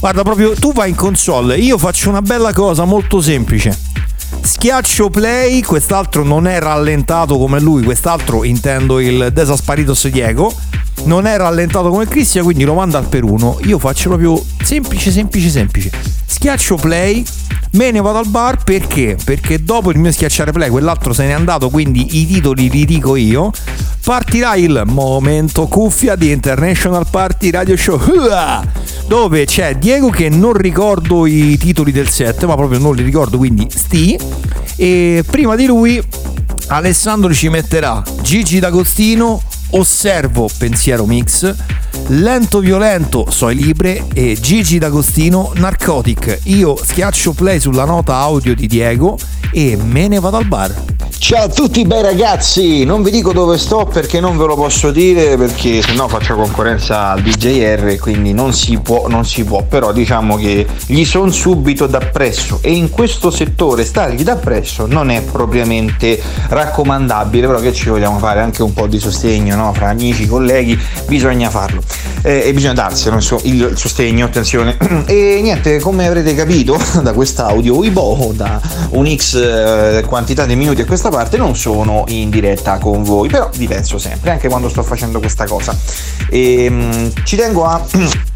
Guarda, 0.00 0.22
proprio 0.22 0.54
tu 0.54 0.72
vai 0.72 0.88
in 0.88 0.94
console, 0.94 1.58
io 1.58 1.76
faccio 1.76 2.08
una 2.08 2.22
bella 2.22 2.54
cosa 2.54 2.86
molto 2.86 3.20
semplice. 3.20 3.78
Schiaccio 4.40 5.10
play, 5.10 5.60
quest'altro 5.60 6.24
non 6.24 6.46
è 6.46 6.58
rallentato 6.58 7.36
come 7.36 7.60
lui, 7.60 7.82
quest'altro 7.82 8.42
intendo 8.44 8.98
il 8.98 9.28
Desasparitos 9.30 10.08
Diego. 10.08 10.54
Non 11.04 11.26
è 11.26 11.36
rallentato 11.36 11.90
come 11.90 12.06
Cristian, 12.06 12.44
quindi 12.44 12.64
lo 12.64 12.74
manda 12.74 12.98
al 12.98 13.06
per 13.06 13.24
uno. 13.24 13.58
Io 13.64 13.78
faccio 13.78 14.08
proprio 14.08 14.42
semplice, 14.62 15.10
semplice, 15.10 15.48
semplice. 15.48 15.90
Schiaccio 16.26 16.76
play, 16.76 17.24
me 17.72 17.90
ne 17.90 18.00
vado 18.00 18.18
al 18.18 18.28
bar 18.28 18.62
perché? 18.62 19.16
Perché 19.22 19.62
dopo 19.62 19.90
il 19.90 19.98
mio 19.98 20.12
schiacciare 20.12 20.52
play, 20.52 20.68
quell'altro 20.70 21.12
se 21.12 21.26
n'è 21.26 21.32
andato, 21.32 21.70
quindi 21.70 22.20
i 22.20 22.26
titoli 22.26 22.70
li 22.70 22.84
dico 22.84 23.16
io. 23.16 23.50
Partirà 24.04 24.54
il 24.54 24.82
momento 24.86 25.66
cuffia 25.66 26.16
di 26.16 26.30
International 26.30 27.06
Party 27.10 27.50
Radio 27.50 27.76
Show. 27.76 28.00
Dove 29.06 29.44
c'è 29.44 29.76
Diego 29.76 30.08
che 30.08 30.28
non 30.28 30.52
ricordo 30.52 31.26
i 31.26 31.58
titoli 31.58 31.92
del 31.92 32.08
set, 32.08 32.44
ma 32.44 32.54
proprio 32.54 32.78
non 32.78 32.94
li 32.94 33.02
ricordo, 33.02 33.36
quindi 33.36 33.66
sti. 33.68 34.18
E 34.76 35.24
prima 35.28 35.56
di 35.56 35.66
lui 35.66 36.00
Alessandro 36.68 37.34
ci 37.34 37.48
metterà 37.48 38.02
Gigi 38.22 38.60
D'Agostino, 38.60 39.42
Osservo 39.70 40.48
Pensiero 40.58 41.06
Mix, 41.06 41.54
Lento 42.08 42.58
Violento 42.58 43.26
Soi 43.30 43.54
Libre 43.54 44.06
e 44.14 44.36
Gigi 44.40 44.78
D'Agostino 44.78 45.52
Narcotic. 45.54 46.40
Io 46.44 46.76
schiaccio 46.76 47.32
play 47.32 47.60
sulla 47.60 47.84
nota 47.84 48.16
audio 48.16 48.54
di 48.54 48.66
Diego 48.66 49.16
e 49.52 49.76
me 49.76 50.08
ne 50.08 50.18
vado 50.18 50.36
al 50.38 50.46
bar. 50.46 50.74
Ciao 51.20 51.44
a 51.44 51.48
tutti 51.48 51.84
bei 51.84 52.00
ragazzi, 52.00 52.82
non 52.84 53.02
vi 53.02 53.10
dico 53.10 53.32
dove 53.32 53.58
sto 53.58 53.84
perché 53.84 54.20
non 54.20 54.38
ve 54.38 54.46
lo 54.46 54.56
posso 54.56 54.90
dire 54.90 55.36
perché 55.36 55.82
sennò 55.82 56.08
faccio 56.08 56.34
concorrenza 56.34 57.10
al 57.10 57.20
DJR 57.20 57.98
quindi 57.98 58.32
non 58.32 58.54
si 58.54 58.78
può, 58.78 59.06
non 59.06 59.26
si 59.26 59.44
può, 59.44 59.62
però 59.62 59.92
diciamo 59.92 60.36
che 60.36 60.66
gli 60.86 61.04
sono 61.04 61.30
subito 61.30 61.86
d'appresso 61.86 62.60
e 62.62 62.72
in 62.72 62.88
questo 62.88 63.30
settore 63.30 63.84
stargli 63.84 64.22
d'appresso 64.22 64.86
non 64.86 65.10
è 65.10 65.20
propriamente 65.22 66.20
raccomandabile, 66.48 67.46
però 67.46 67.60
che 67.60 67.74
ci 67.74 67.90
vogliamo 67.90 68.18
fare 68.18 68.40
anche 68.40 68.62
un 68.62 68.72
po' 68.72 68.86
di 68.86 68.98
sostegno 68.98 69.54
no? 69.60 69.72
fra 69.72 69.88
amici, 69.88 70.26
colleghi, 70.26 70.78
bisogna 71.06 71.50
farlo 71.50 71.82
Eh, 72.22 72.44
e 72.46 72.52
bisogna 72.52 72.74
darselo 72.74 73.16
inso- 73.16 73.40
il 73.44 73.72
sostegno, 73.76 74.26
attenzione. 74.26 74.76
e 75.06 75.40
niente, 75.42 75.80
come 75.80 76.06
avrete 76.06 76.34
capito 76.34 76.78
da 77.02 77.12
quest'audio, 77.12 77.82
i 77.84 77.90
boho 77.90 78.32
da 78.32 78.60
un 78.90 79.08
X 79.08 79.34
eh, 79.34 80.04
quantità 80.06 80.44
di 80.44 80.54
minuti 80.54 80.82
a 80.82 80.86
questa 80.86 81.08
parte 81.08 81.36
non 81.36 81.56
sono 81.56 82.04
in 82.08 82.28
diretta 82.28 82.78
con 82.78 83.02
voi, 83.02 83.28
però 83.28 83.48
vi 83.56 83.66
penso 83.66 83.98
sempre, 83.98 84.30
anche 84.30 84.48
quando 84.48 84.68
sto 84.68 84.82
facendo 84.82 85.18
questa 85.18 85.46
cosa. 85.46 85.74
E, 86.28 86.66
mm, 86.68 87.08
ci 87.24 87.36
tengo 87.36 87.64
a 87.64 87.80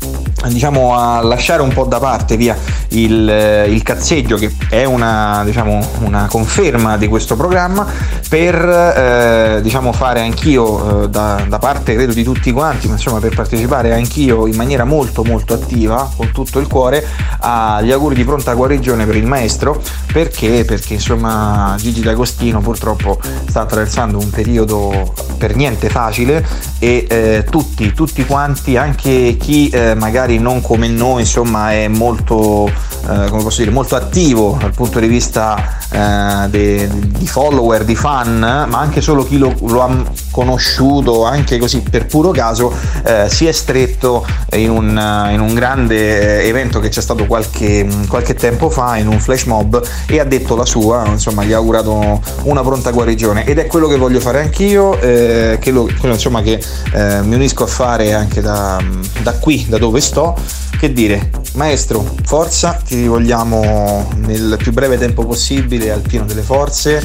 diciamo 0.49 0.95
a 0.95 1.23
lasciare 1.23 1.63
un 1.63 1.73
po' 1.73 1.85
da 1.85 1.99
parte 1.99 2.37
via 2.37 2.57
il, 2.89 3.67
il 3.69 3.83
cazzeggio 3.83 4.37
che 4.37 4.55
è 4.69 4.85
una, 4.85 5.43
diciamo, 5.45 5.87
una 6.01 6.27
conferma 6.27 6.97
di 6.97 7.09
questo 7.09 7.37
programma 7.37 7.87
per 8.29 8.55
eh, 8.55 9.61
diciamo 9.63 9.93
fare 9.93 10.21
anch'io 10.21 11.05
eh, 11.05 11.09
da, 11.15 11.45
da 11.49 11.59
parte 11.61 11.95
credo 11.95 12.13
di 12.13 12.25
tutti 12.25 12.51
quanti 12.51 12.89
ma 12.89 12.95
insomma 12.95 13.21
per 13.21 13.33
partecipare 13.37 13.95
anch'io 13.95 14.49
in 14.49 14.57
maniera 14.57 14.85
molto 14.85 15.23
molto 15.23 15.55
attiva 15.55 16.11
con 16.17 16.33
tutto 16.33 16.59
il 16.59 16.67
cuore 16.67 17.07
agli 17.39 17.93
auguri 17.93 18.17
di 18.17 18.25
pronta 18.25 18.53
guarigione 18.53 19.07
per 19.07 19.15
il 19.15 19.25
maestro 19.25 19.81
perché 20.13 20.65
perché 20.65 20.95
insomma 20.95 21.77
Gigi 21.79 22.01
D'Agostino 22.01 22.61
purtroppo 22.61 23.21
sta 23.47 23.61
attraversando 23.61 24.19
un 24.19 24.29
periodo 24.29 25.15
per 25.39 25.55
niente 25.55 25.89
facile 25.89 26.45
e 26.81 27.07
eh, 27.09 27.47
tutti 27.49 27.93
tutti 27.93 28.27
quanti 28.27 28.77
anche 28.77 29.37
chi 29.39 29.69
eh, 29.69 29.95
magari 29.95 30.39
non 30.39 30.61
come 30.63 30.89
noi 30.89 31.21
insomma 31.21 31.73
è 31.73 31.87
molto 31.87 32.67
eh, 32.67 33.29
come 33.29 33.43
posso 33.43 33.61
dire 33.61 33.71
molto 33.71 33.95
attivo 33.95 34.57
dal 34.59 34.75
punto 34.75 34.99
di 34.99 35.07
vista 35.07 35.79
eh, 35.93 36.51
di 36.51 37.27
follower 37.27 37.85
di 37.85 37.95
fan 37.95 38.39
ma 38.69 38.79
anche 38.81 39.01
solo 39.01 39.25
chi 39.25 39.39
lo, 39.39 39.55
lo 39.61 39.83
ha 39.83 40.23
conosciuto 40.35 41.25
anche 41.25 41.59
così 41.59 41.81
per 41.89 42.07
puro 42.07 42.33
caso 42.33 42.75
eh, 43.05 43.29
si 43.31 43.47
è 43.47 43.53
stretto 43.53 44.27
in 44.55 44.69
un, 44.69 44.89
in 45.31 45.39
un 45.39 45.55
grande 45.55 46.43
evento 46.43 46.81
che 46.81 46.89
c'è 46.89 47.01
stato 47.01 47.27
qualche, 47.27 47.87
qualche 48.09 48.35
tempo 48.35 48.69
fa 48.69 48.97
in 48.97 49.07
un 49.07 49.21
flash 49.21 49.45
mob 49.45 49.81
e 50.07 50.19
ha 50.19 50.25
detto 50.25 50.57
la 50.57 50.65
sua 50.65 51.05
insomma 51.07 51.45
gli 51.45 51.53
ha 51.53 51.57
augurato 51.57 52.21
una 52.43 52.63
pronta 52.63 52.91
guarigione. 52.91 53.45
Ed 53.45 53.59
è 53.59 53.67
quello 53.67 53.87
che 53.87 53.97
voglio 53.97 54.19
fare 54.19 54.41
anch'io 54.41 54.99
eh, 54.99 55.59
che 55.61 55.71
lo- 55.71 55.89
quello 56.01 56.15
insomma 56.15 56.43
che 56.43 56.61
eh, 56.93 57.23
mi 57.23 57.37
unisco 57.37 57.63
a 57.63 57.69
fare 57.69 58.13
anche 58.13 58.41
da, 58.41 58.83
da 59.23 59.35
qui 59.35 59.67
da 59.69 59.79
dove 59.79 60.01
sto. 60.01 60.37
Che 60.77 60.93
dire? 60.93 61.31
Maestro 61.55 62.05
forza 62.25 62.73
ti 62.85 62.97
rivolgiamo 62.97 64.09
nel 64.17 64.57
più 64.59 64.73
breve 64.73 64.99
tempo 64.99 65.25
possibile 65.25 65.93
al 65.93 66.01
pieno 66.01 66.25
delle 66.27 66.43
forze 66.43 67.01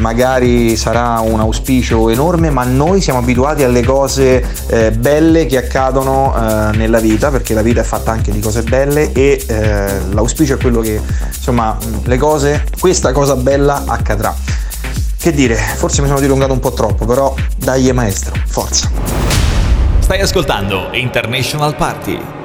magari 0.00 0.76
sarà 0.76 1.20
un 1.20 1.40
auspicio 1.40 2.08
enorme 2.08 2.50
ma 2.50 2.64
noi 2.64 3.00
siamo 3.00 3.18
abituati 3.18 3.62
alle 3.62 3.82
cose 3.84 4.44
eh, 4.68 4.90
belle 4.90 5.46
che 5.46 5.58
accadono 5.58 6.34
eh, 6.34 6.76
nella 6.76 7.00
vita 7.00 7.30
perché 7.30 7.54
la 7.54 7.62
vita 7.62 7.80
è 7.80 7.84
fatta 7.84 8.10
anche 8.10 8.30
di 8.30 8.40
cose 8.40 8.62
belle 8.62 9.12
e 9.12 9.44
eh, 9.46 10.00
l'auspicio 10.10 10.54
è 10.54 10.58
quello 10.58 10.80
che 10.80 11.00
insomma 11.26 11.76
le 12.04 12.16
cose 12.16 12.64
questa 12.78 13.12
cosa 13.12 13.36
bella 13.36 13.84
accadrà 13.86 14.34
che 15.18 15.32
dire 15.32 15.54
forse 15.54 16.00
mi 16.00 16.08
sono 16.08 16.20
dilungato 16.20 16.52
un 16.52 16.60
po' 16.60 16.72
troppo 16.72 17.04
però 17.04 17.34
dai 17.56 17.92
maestro 17.92 18.34
forza 18.46 19.28
Stai 20.10 20.22
ascoltando 20.22 20.88
International 20.90 21.76
Party. 21.76 22.39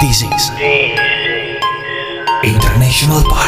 This 0.00 0.22
is 0.22 0.50
International 2.44 3.22
Party. 3.24 3.43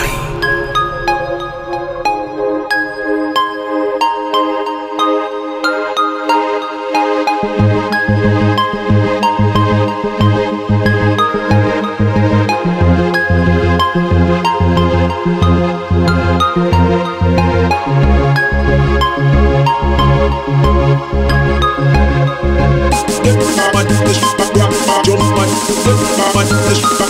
Just. 26.64 27.05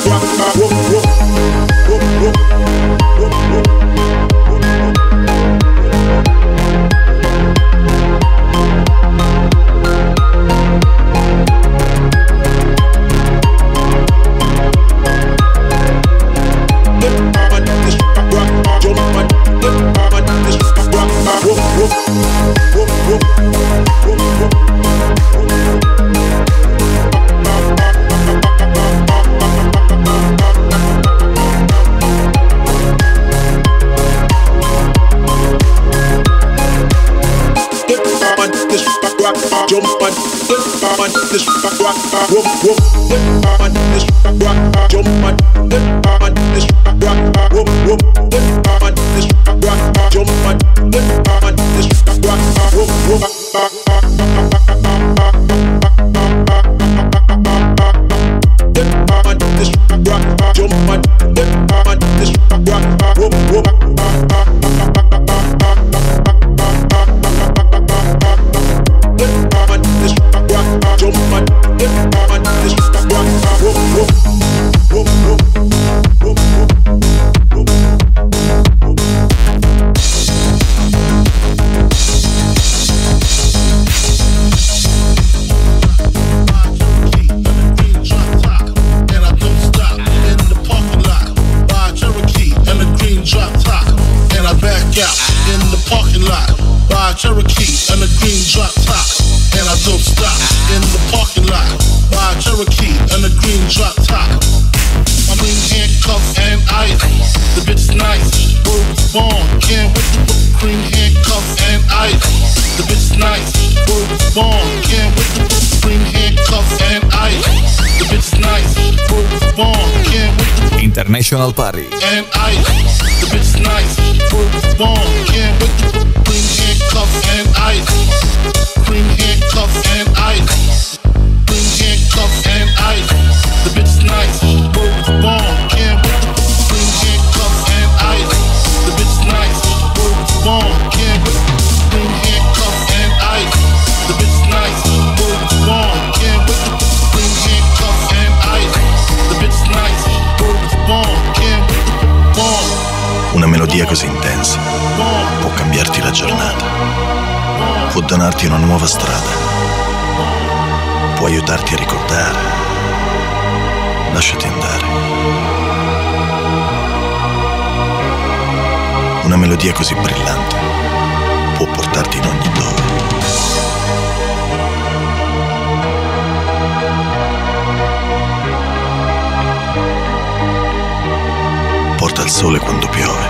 al 182.27 182.33
sole 182.33 182.59
quando 182.59 182.89
piove. 182.89 183.25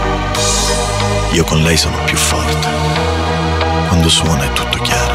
Io 1.33 1.45
con 1.45 1.61
lei 1.61 1.77
sono 1.77 1.99
più 2.05 2.17
forte. 2.17 2.67
Quando 3.89 4.09
suona 4.09 4.45
è 4.45 4.53
tutto 4.55 4.79
chiaro. 4.79 5.15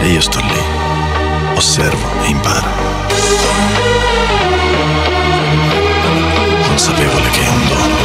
E 0.00 0.08
io 0.08 0.22
sto 0.22 0.40
lì, 0.40 0.62
osservo 1.54 2.08
e 2.22 2.28
imparo. 2.28 2.70
Consapevole 6.66 7.28
che 7.28 7.44
è 7.44 7.48
un 7.48 7.66
dono. 7.68 7.96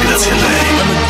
Grazie 0.00 0.32
a 0.32 0.34
lei 0.36 1.09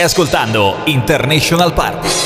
Stai 0.00 0.08
ascoltando 0.08 0.76
International 0.86 1.74
Park. 1.74 2.19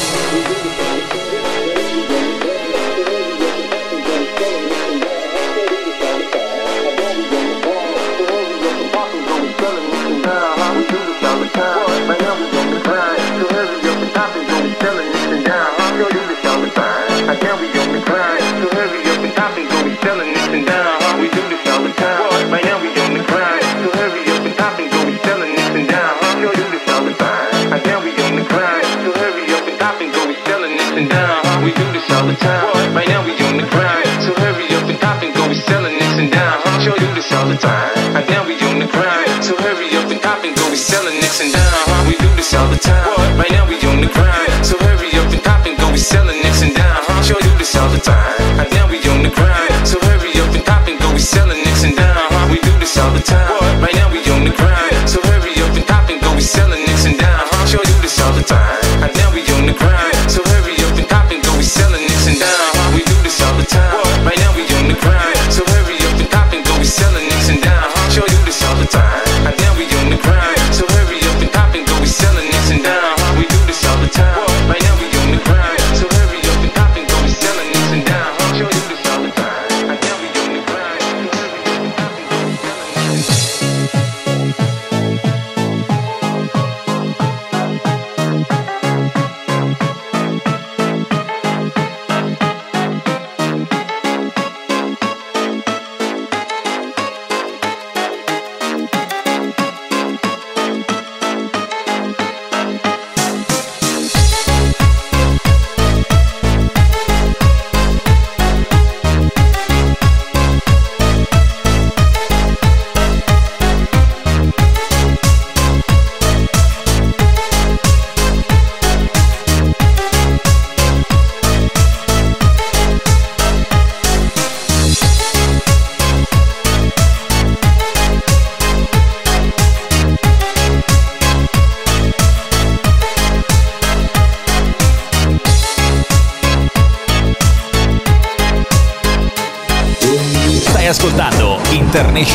time. 37.59 37.97
And 38.17 38.27
now 38.29 38.47
we 38.47 38.55
on 38.61 38.79
the 38.79 38.87
grind. 38.87 39.45
So 39.45 39.57
hurry 39.57 39.89
up 39.97 40.11
and 40.11 40.21
hop 40.23 40.45
and 40.45 40.57
go. 40.57 40.71
We 40.71 40.77
selling 40.77 41.15
nicks 41.15 41.41
and 41.41 41.53
down. 41.53 41.94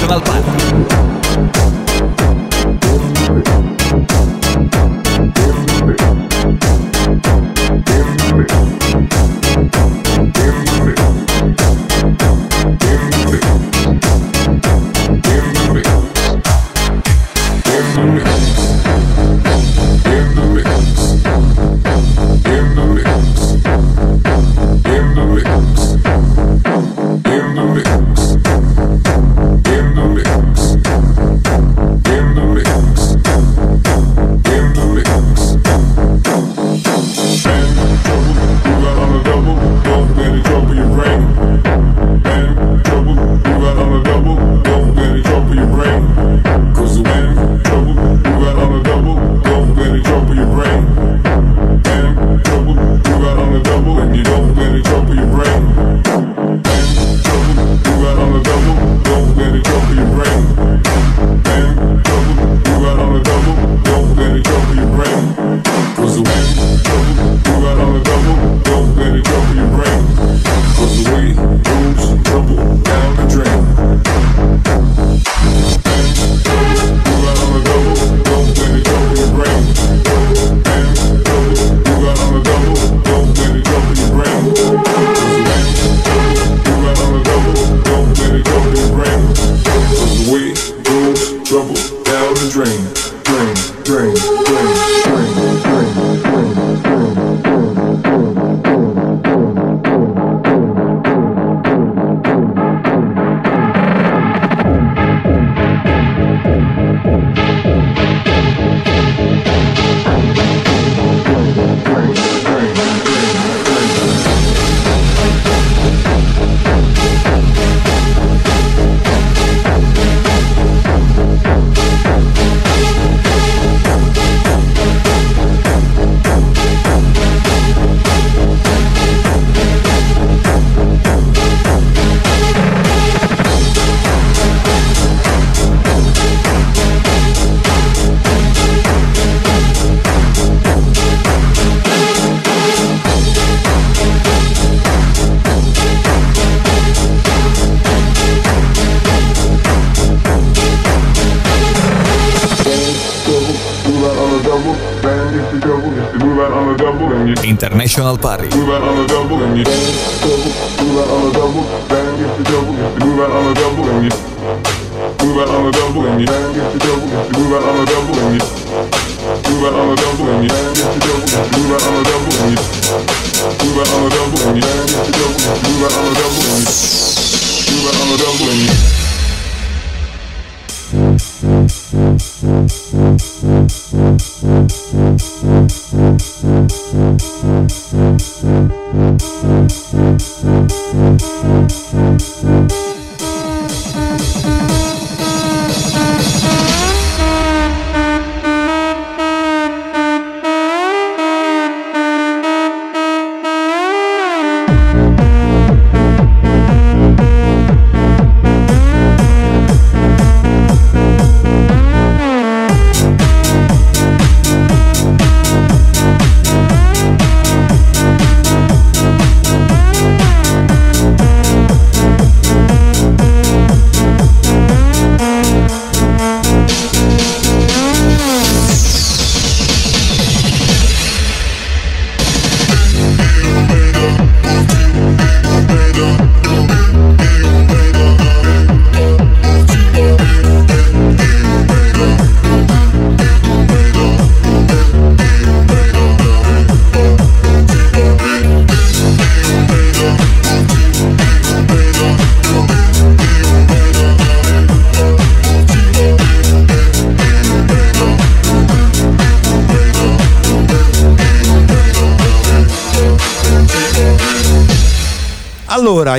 International 0.01 0.21
Party. 0.21 1.09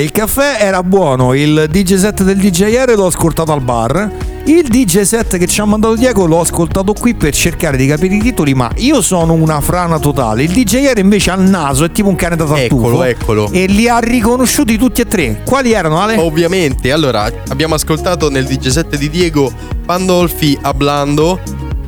Il 0.00 0.12
caffè 0.12 0.58
era 0.60 0.82
buono, 0.82 1.34
il 1.34 1.66
DJ 1.70 1.94
set 1.94 2.22
del 2.22 2.36
DJR 2.36 2.94
l'ho 2.96 3.06
ascoltato 3.06 3.52
al 3.52 3.60
bar. 3.60 4.10
Il 4.44 4.66
DJ 4.68 5.02
set 5.02 5.36
che 5.36 5.46
ci 5.46 5.60
ha 5.60 5.64
mandato 5.64 5.94
Diego 5.94 6.26
l'ho 6.26 6.40
ascoltato 6.40 6.92
qui 6.92 7.14
per 7.14 7.34
cercare 7.34 7.76
di 7.76 7.86
capire 7.86 8.14
i 8.14 8.20
titoli, 8.20 8.54
ma 8.54 8.70
io 8.76 9.00
sono 9.02 9.34
una 9.34 9.60
frana 9.60 9.98
totale. 9.98 10.42
Il 10.42 10.50
DJR 10.50 10.98
invece 10.98 11.30
al 11.30 11.42
naso 11.42 11.84
è 11.84 11.90
tipo 11.90 12.08
un 12.08 12.16
cane 12.16 12.36
da 12.36 12.46
tartufo. 12.46 12.88
Eccolo, 12.88 13.02
eccolo. 13.04 13.48
E 13.52 13.66
li 13.66 13.88
ha 13.88 13.98
riconosciuti 13.98 14.78
tutti 14.78 15.02
e 15.02 15.06
tre. 15.06 15.42
Quali 15.44 15.72
erano, 15.72 16.00
Ale? 16.00 16.16
Ovviamente, 16.16 16.90
allora 16.90 17.30
abbiamo 17.48 17.74
ascoltato 17.74 18.30
nel 18.30 18.44
DJ7 18.44 18.94
di 18.94 19.10
Diego 19.10 19.52
Pandolfi 19.84 20.58
Ablando, 20.60 21.40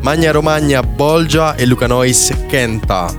Magna 0.02 0.30
Romagna 0.30 0.82
Bolgia 0.82 1.54
e 1.54 1.66
Luca 1.66 1.86
Nois 1.86 2.32
Kenta. 2.48 3.10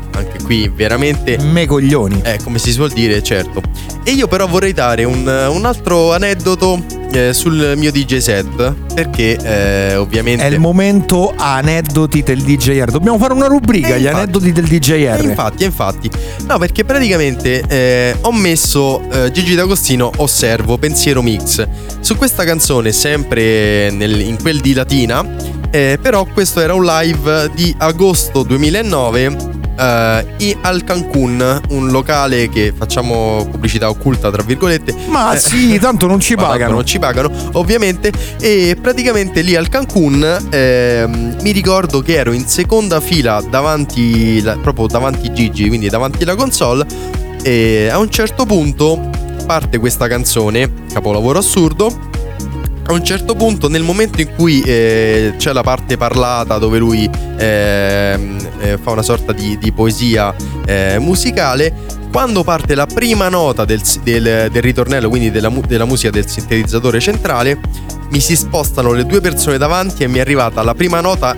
Qui 0.43 0.69
veramente 0.73 1.37
Me 1.39 1.65
coglioni. 1.65 2.21
eh, 2.23 2.39
come 2.43 2.59
si 2.59 2.71
suol 2.71 2.91
dire, 2.91 3.21
certo. 3.23 3.61
E 4.03 4.11
io 4.11 4.27
però 4.27 4.47
vorrei 4.47 4.73
dare 4.73 5.03
un, 5.05 5.25
un 5.25 5.65
altro 5.65 6.13
aneddoto 6.13 6.83
eh, 7.13 7.31
sul 7.33 7.73
mio 7.77 7.91
DJ 7.91 8.17
set, 8.17 8.73
perché 8.93 9.37
eh, 9.37 9.95
ovviamente... 9.95 10.43
È 10.43 10.47
il 10.47 10.59
momento 10.59 11.33
aneddoti 11.37 12.21
del 12.23 12.41
DJR. 12.41 12.91
Dobbiamo 12.91 13.17
fare 13.17 13.31
una 13.33 13.47
rubrica, 13.47 13.95
Eh, 13.95 13.99
gli 13.99 14.01
infatti. 14.01 14.15
aneddoti 14.17 14.51
del 14.51 14.65
DJR. 14.65 15.23
Infatti, 15.23 15.63
infatti. 15.63 16.09
No, 16.47 16.57
perché 16.57 16.83
praticamente 16.83 17.63
eh, 17.67 18.17
ho 18.21 18.31
messo 18.33 19.01
eh, 19.09 19.31
Gigi 19.31 19.55
D'Agostino 19.55 20.11
Osservo 20.17 20.77
Pensiero 20.77 21.21
Mix. 21.21 21.65
Su 22.01 22.17
questa 22.17 22.43
canzone, 22.43 22.91
sempre 22.91 23.89
nel- 23.91 24.19
in 24.19 24.37
quel 24.41 24.59
di 24.59 24.73
Latina, 24.73 25.25
eh, 25.71 25.97
però 26.01 26.25
questo 26.25 26.59
era 26.59 26.73
un 26.73 26.83
live 26.83 27.49
di 27.55 27.73
agosto 27.77 28.43
2009 28.43 29.61
eh, 29.77 30.25
i- 30.37 30.57
al 30.61 30.83
Cancun, 30.83 31.61
un 31.69 31.89
locale 31.89 32.49
che 32.49 32.73
facciamo 32.75 33.47
pubblicità 33.49 33.89
occulta, 33.89 34.29
tra 34.31 34.43
virgolette. 34.43 34.93
Ma 35.07 35.33
Eh, 35.33 35.39
sì, 35.39 35.77
tanto 35.79 36.07
non 36.07 36.19
ci 36.19 36.35
pagano. 36.37 36.73
Non 36.73 36.85
ci 36.85 36.99
pagano, 36.99 37.31
ovviamente. 37.53 38.11
E 38.39 38.77
praticamente 38.79 39.41
lì 39.41 39.55
al 39.55 39.69
Cancun 39.69 40.47
ehm, 40.49 41.37
mi 41.41 41.51
ricordo 41.51 42.01
che 42.01 42.15
ero 42.15 42.31
in 42.31 42.45
seconda 42.47 42.99
fila 42.99 43.41
davanti, 43.49 44.41
la- 44.41 44.57
proprio 44.57 44.87
davanti 44.87 45.31
Gigi, 45.33 45.67
quindi 45.67 45.89
davanti 45.89 46.23
alla 46.23 46.35
console. 46.35 46.85
E 47.41 47.89
a 47.91 47.97
un 47.97 48.09
certo 48.09 48.45
punto 48.45 49.09
parte 49.45 49.77
questa 49.77 50.07
canzone, 50.07 50.71
capolavoro 50.93 51.39
assurdo. 51.39 52.11
A 52.85 52.91
un 52.91 53.03
certo 53.03 53.33
punto, 53.35 53.69
nel 53.69 53.81
momento 53.81 54.19
in 54.21 54.35
cui 54.35 54.61
eh, 54.61 55.33
c'è 55.37 55.53
la 55.53 55.63
parte 55.63 55.95
parlata 55.97 56.57
dove 56.57 56.77
lui 56.77 57.09
ehm, 57.37 58.49
eh, 58.59 58.77
fa 58.77 58.91
una 58.91 59.01
sorta 59.01 59.31
di, 59.31 59.57
di 59.57 59.71
poesia 59.71 60.35
eh, 60.65 60.97
musicale, 60.99 61.73
quando 62.11 62.43
parte 62.43 62.75
la 62.75 62.85
prima 62.85 63.29
nota 63.29 63.63
del, 63.65 63.81
del- 64.03 64.49
del 64.51 64.61
ritornello, 64.61 65.07
quindi 65.09 65.31
della, 65.31 65.49
della 65.65 65.85
musica 65.85 66.09
del 66.11 66.27
sintetizzatore 66.27 66.99
centrale, 66.99 67.57
mi 68.13 68.19
si 68.19 68.35
spostano 68.35 68.91
le 68.91 69.07
due 69.07 69.21
persone 69.21 69.57
davanti 69.57 70.03
e 70.03 70.07
mi 70.07 70.19
è 70.19 70.21
arrivata 70.21 70.61
la 70.61 70.75
prima 70.75 71.01
nota 71.01 71.35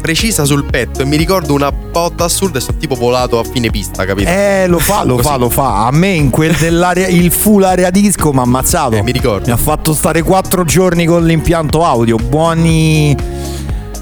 precisa 0.00 0.44
sul 0.44 0.64
petto 0.64 1.02
e 1.02 1.04
mi 1.04 1.16
ricordo 1.16 1.54
una 1.54 1.70
botta 1.70 2.24
assurda 2.24 2.58
e 2.58 2.60
sono 2.60 2.76
tipo 2.76 2.96
volato 2.96 3.38
a 3.38 3.44
fine 3.44 3.70
pista, 3.70 4.04
capito? 4.04 4.28
Eh, 4.28 4.66
lo 4.66 4.80
fa, 4.80 5.04
lo 5.04 5.14
Così. 5.16 5.28
fa, 5.28 5.36
lo 5.36 5.48
fa. 5.48 5.86
A 5.86 5.92
me 5.92 6.08
in 6.08 6.30
quel 6.30 6.56
dell'area, 6.56 7.06
il 7.06 7.30
full 7.30 7.62
area 7.62 7.90
disco 7.90 8.32
mi 8.32 8.40
ha 8.40 8.42
ammazzato. 8.42 8.96
Eh, 8.96 9.02
mi 9.02 9.12
ricordo. 9.12 9.46
Mi 9.46 9.52
ha 9.52 9.56
fatto 9.56 9.94
stare 9.94 10.22
quattro 10.22 10.64
giorni 10.64 11.06
con 11.06 11.24
l'impianto 11.24 11.84
audio. 11.84 12.16
Buoni. 12.16 13.16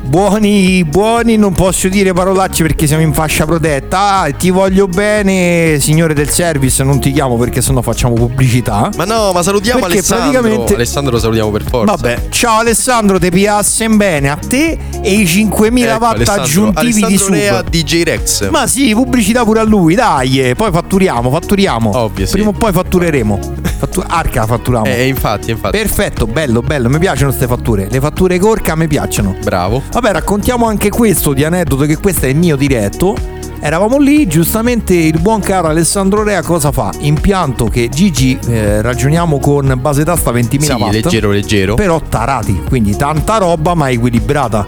Buoni, 0.06 0.84
buoni, 0.84 1.36
non 1.36 1.52
posso 1.52 1.88
dire 1.88 2.12
parolacce 2.12 2.62
perché 2.62 2.86
siamo 2.86 3.02
in 3.02 3.12
fascia 3.12 3.44
protetta. 3.44 4.20
Ah, 4.20 4.30
ti 4.30 4.50
voglio 4.50 4.86
bene, 4.86 5.78
signore 5.80 6.14
del 6.14 6.28
service, 6.30 6.82
non 6.84 7.00
ti 7.00 7.10
chiamo 7.10 7.36
perché 7.36 7.60
sennò 7.60 7.82
facciamo 7.82 8.14
pubblicità. 8.14 8.88
Ma 8.96 9.04
no, 9.04 9.32
ma 9.32 9.42
salutiamo 9.42 9.80
Perché 9.80 9.96
Alessandro. 9.98 10.30
praticamente- 10.30 10.74
Alessandro 10.74 11.12
lo 11.12 11.18
salutiamo 11.18 11.50
per 11.50 11.64
forza. 11.68 11.92
Vabbè, 11.96 12.28
ciao 12.30 12.60
Alessandro, 12.60 13.18
ti 13.18 13.30
piassen 13.30 13.96
bene 13.96 14.30
a 14.30 14.36
te 14.36 14.78
e 15.02 15.10
i 15.12 15.26
5000 15.26 15.94
Ecco, 15.94 16.04
watt 16.04 16.14
Alessandro- 16.14 16.42
aggiuntivi 16.44 16.92
di 16.94 17.02
Alessandro 17.02 17.34
Rea, 17.34 17.56
sub. 17.58 17.68
DJ 17.68 18.02
Rex. 18.04 18.48
Ma 18.50 18.66
sì, 18.68 18.92
pubblicità 18.94 19.44
pure 19.44 19.58
a 19.60 19.64
lui, 19.64 19.94
dai, 19.96 20.54
poi 20.56 20.70
fatturiamo, 20.70 21.30
fatturiamo. 21.30 21.90
Ovvio, 21.98 22.26
sì. 22.26 22.32
Prima 22.32 22.48
o 22.50 22.52
poi 22.52 22.72
fattureremo. 22.72 23.40
Fattu- 23.86 24.04
Arca 24.06 24.40
la 24.40 24.46
fatturiamo. 24.46 24.86
Eh, 24.86 25.06
infatti, 25.06 25.50
infatti. 25.50 25.76
Perfetto, 25.76 26.26
bello, 26.26 26.60
bello, 26.60 26.88
mi 26.88 26.98
piacciono 26.98 27.28
queste 27.28 27.46
fatture. 27.46 27.86
Le 27.90 28.00
fatture 28.00 28.38
corca 28.38 28.74
mi 28.74 28.86
piacciono. 28.88 29.34
Bravo. 29.42 29.82
Vabbè, 29.92 30.12
raccontiamo 30.12 30.66
anche 30.66 30.88
questo 30.90 31.32
di 31.32 31.44
aneddoto, 31.44 31.84
che 31.84 31.96
questo 31.98 32.26
è 32.26 32.28
il 32.28 32.36
mio 32.36 32.56
diretto. 32.56 33.14
Eravamo 33.58 33.98
lì, 33.98 34.26
giustamente 34.26 34.94
il 34.94 35.18
buon 35.20 35.40
caro 35.40 35.68
Alessandro 35.68 36.22
Rea 36.22 36.42
cosa 36.42 36.70
fa? 36.72 36.92
Impianto 37.00 37.66
che 37.66 37.88
Gigi, 37.88 38.38
eh, 38.48 38.82
ragioniamo 38.82 39.38
con 39.38 39.76
base 39.80 40.04
tasta 40.04 40.30
20.000 40.30 40.74
Sì, 40.76 40.80
watt. 40.82 40.92
leggero, 40.92 41.30
leggero. 41.30 41.74
Però 41.74 42.00
tarati, 42.06 42.62
quindi 42.68 42.96
tanta 42.96 43.38
roba 43.38 43.74
ma 43.74 43.88
equilibrata. 43.90 44.64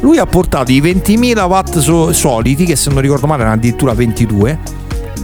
Lui 0.00 0.18
ha 0.18 0.26
portato 0.26 0.70
i 0.70 0.80
20.000 0.80 1.44
watt 1.46 1.78
so- 1.78 2.12
soliti, 2.12 2.64
che 2.64 2.76
se 2.76 2.90
non 2.90 3.00
ricordo 3.02 3.26
male 3.26 3.40
erano 3.42 3.56
addirittura 3.56 3.92
22, 3.94 4.58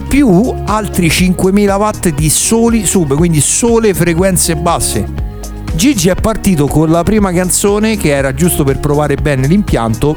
più 0.07 0.53
altri 0.65 1.07
5.000 1.07 1.77
watt 1.77 2.09
di 2.09 2.29
soli 2.29 2.85
sub, 2.85 3.15
quindi 3.15 3.41
sole 3.41 3.93
frequenze 3.93 4.55
basse. 4.55 5.05
Gigi 5.75 6.09
è 6.09 6.15
partito 6.15 6.67
con 6.67 6.89
la 6.89 7.03
prima 7.03 7.31
canzone 7.31 7.97
che 7.97 8.09
era 8.09 8.33
giusto 8.33 8.63
per 8.63 8.79
provare 8.79 9.15
bene 9.15 9.47
l'impianto, 9.47 10.15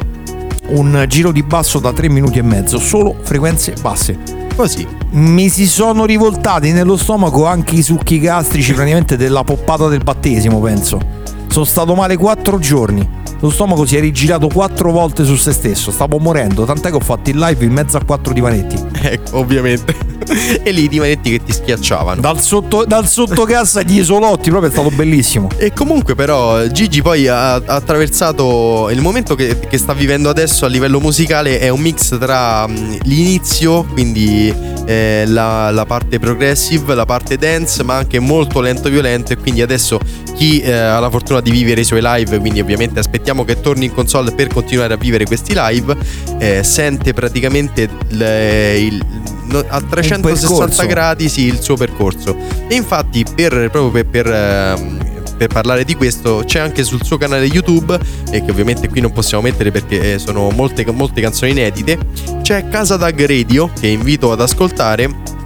un 0.68 1.05
giro 1.09 1.32
di 1.32 1.43
basso 1.43 1.78
da 1.80 1.93
3 1.93 2.09
minuti 2.09 2.38
e 2.38 2.43
mezzo, 2.43 2.78
solo 2.78 3.16
frequenze 3.20 3.74
basse. 3.80 4.18
Così. 4.55 4.86
Mi 5.12 5.49
si 5.49 5.66
sono 5.66 6.05
rivoltati 6.05 6.70
nello 6.72 6.97
stomaco 6.97 7.47
anche 7.47 7.74
i 7.74 7.82
succhi 7.82 8.20
gastrici 8.20 8.72
praticamente 8.72 9.16
della 9.16 9.43
poppata 9.43 9.88
del 9.88 10.03
battesimo, 10.03 10.61
penso. 10.61 11.01
Sono 11.49 11.64
stato 11.64 11.95
male 11.95 12.16
4 12.16 12.59
giorni. 12.59 13.19
Lo 13.41 13.51
stomaco 13.51 13.86
si 13.86 13.97
è 13.97 14.01
rigirato 14.01 14.49
4 14.49 14.93
volte 14.93 15.24
su 15.24 15.34
se 15.36 15.53
stesso. 15.53 15.91
Stavo 15.91 16.18
morendo, 16.18 16.64
tant'è 16.64 16.91
che 16.91 16.97
ho 16.97 17.01
fatto 17.01 17.30
il 17.30 17.38
live 17.38 17.64
in 17.64 17.72
mezzo 17.72 17.97
a 17.97 18.05
4 18.05 18.32
divanetti. 18.32 18.88
Ecco, 19.03 19.38
ovviamente. 19.38 19.97
e 20.62 20.70
lì 20.70 20.84
i 20.84 20.88
divanetti 20.88 21.30
che 21.30 21.43
ti 21.43 21.53
schiacciavano. 21.53 22.20
Dal, 22.20 22.41
sotto, 22.41 22.84
dal 22.84 23.07
sottocassa 23.09 23.80
agli 23.80 23.99
isolotti, 23.99 24.51
proprio 24.51 24.70
è 24.70 24.72
stato 24.72 24.91
bellissimo. 24.91 25.49
E 25.57 25.72
comunque 25.72 26.14
però 26.14 26.66
Gigi 26.66 27.03
poi 27.03 27.26
ha, 27.26 27.55
ha 27.55 27.62
attraversato 27.64 28.88
il 28.91 29.01
momento 29.01 29.34
che, 29.34 29.59
che 29.59 29.78
sta 29.78 29.93
vivendo 29.93 30.28
adesso 30.28 30.64
a 30.64 30.68
livello 30.68 31.01
musicale 31.01 31.59
è 31.59 31.68
un 31.68 31.80
mix 31.80 32.18
tra 32.18 32.66
mh, 32.66 32.99
l'inizio, 33.05 33.84
quindi 33.84 34.55
eh, 34.84 35.24
la, 35.26 35.70
la 35.70 35.86
parte 35.86 36.18
progressive, 36.18 36.95
la 36.95 37.07
parte 37.07 37.36
dance, 37.36 37.82
ma 37.82 37.97
anche 37.97 38.18
molto 38.18 38.61
lento 38.61 38.88
violento 38.88 39.32
e 39.32 39.36
quindi 39.36 39.62
adesso 39.62 39.99
chi 40.34 40.61
eh, 40.61 40.72
ha 40.72 40.99
la 40.99 41.11
fortuna 41.11 41.41
di 41.41 41.51
vivere 41.51 41.82
i 41.82 41.84
suoi 41.84 42.01
live, 42.03 42.38
quindi 42.38 42.61
ovviamente 42.61 42.99
aspettiamo 42.99 43.29
che 43.44 43.60
torni 43.60 43.86
in 43.86 43.94
console 43.94 44.32
per 44.32 44.48
continuare 44.48 44.94
a 44.94 44.96
vivere 44.96 45.24
questi 45.24 45.52
live, 45.56 45.96
eh, 46.38 46.62
sente 46.62 47.12
praticamente 47.12 47.88
il, 48.08 48.20
il- 48.20 49.06
no- 49.44 49.64
a 49.68 49.80
360 49.80 50.66
percorso. 50.66 50.86
gradi 50.86 51.28
sì, 51.28 51.44
il 51.46 51.60
suo 51.60 51.76
percorso. 51.76 52.36
E 52.68 52.74
infatti 52.74 53.24
per, 53.34 53.70
proprio 53.70 53.90
per, 53.90 54.06
per, 54.06 54.26
ehm, 54.32 54.98
per 55.36 55.48
parlare 55.48 55.84
di 55.84 55.94
questo 55.94 56.42
c'è 56.44 56.58
anche 56.58 56.84
sul 56.84 57.02
suo 57.02 57.16
canale 57.16 57.46
YouTube, 57.46 57.98
e 58.30 58.44
che 58.44 58.50
ovviamente 58.50 58.88
qui 58.88 59.00
non 59.00 59.12
possiamo 59.12 59.42
mettere 59.42 59.70
perché 59.70 60.14
eh, 60.14 60.18
sono 60.18 60.50
molte, 60.50 60.84
molte 60.90 61.20
canzoni 61.20 61.52
inedite, 61.52 61.98
c'è 62.42 62.68
Casa 62.68 62.96
Dag 62.96 63.18
Radio 63.26 63.70
che 63.78 63.86
invito 63.86 64.32
ad 64.32 64.40
ascoltare 64.40 65.38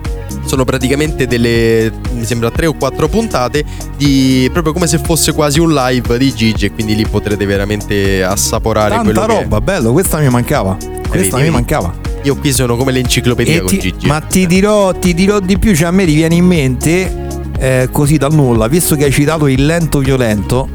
sono 0.45 0.65
praticamente 0.65 1.27
delle 1.27 1.91
mi 2.13 2.25
sembra 2.25 2.51
tre 2.51 2.67
o 2.67 2.75
quattro 2.75 3.09
puntate 3.09 3.65
di 3.97 4.49
proprio 4.53 4.73
come 4.73 4.87
se 4.87 4.99
fosse 4.99 5.33
quasi 5.33 5.61
un 5.61 5.73
live 5.73 6.19
di 6.19 6.35
Gigi 6.35 6.67
e 6.67 6.73
quindi 6.73 6.95
lì 6.95 7.07
potrete 7.07 7.45
veramente 7.47 8.23
assaporare 8.23 8.97
quello 9.03 9.21
Tanta 9.21 9.35
che 9.35 9.41
roba, 9.43 9.61
bello, 9.61 9.93
questa 9.93 10.19
mi 10.19 10.29
mancava. 10.29 10.77
Questa 11.09 11.37
vedi, 11.37 11.49
mi 11.49 11.55
mancava. 11.55 11.93
io 12.23 12.37
qui 12.37 12.53
sono 12.53 12.77
come 12.77 12.91
l'enciclopedia 12.93 13.57
E 13.57 13.59
con 13.61 13.69
ti- 13.69 13.79
Gigi 13.79 14.07
ma 14.07 14.21
ti 14.21 14.47
dirò, 14.47 14.93
ti 14.93 15.15
dirò 15.15 15.39
di 15.41 15.59
più, 15.59 15.75
cioè 15.75 15.89
a 15.89 15.91
me 15.91 16.05
riviene 16.05 16.35
in 16.35 16.45
mente, 16.45 17.27
eh, 17.59 17.89
così 17.93 18.17
dal 18.17 18.33
nulla, 18.33 18.67
visto 18.69 18.97
che 18.97 19.05
hai 19.05 19.13
citato 19.13 19.47
il 19.47 19.65
lento 19.65 19.99
violento, 20.01 20.69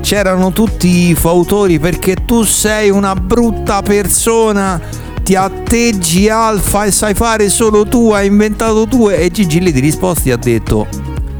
c'erano 0.00 0.52
tutti 0.52 1.08
i 1.10 1.14
fautori 1.14 1.78
perché 1.78 2.14
tu 2.24 2.44
sei 2.44 2.90
una 2.90 3.14
brutta 3.14 3.82
persona, 3.82 4.80
ti 5.26 5.34
atteggi 5.34 6.28
alfa 6.28 6.84
e 6.84 6.92
sai 6.92 7.12
fare 7.12 7.48
solo 7.48 7.84
tu, 7.84 8.12
hai 8.12 8.28
inventato 8.28 8.86
tu 8.86 9.08
e 9.10 9.28
Gigi 9.28 9.58
lì 9.58 9.72
di 9.72 9.80
risposti 9.80 10.30
ha 10.30 10.36
detto 10.36 10.86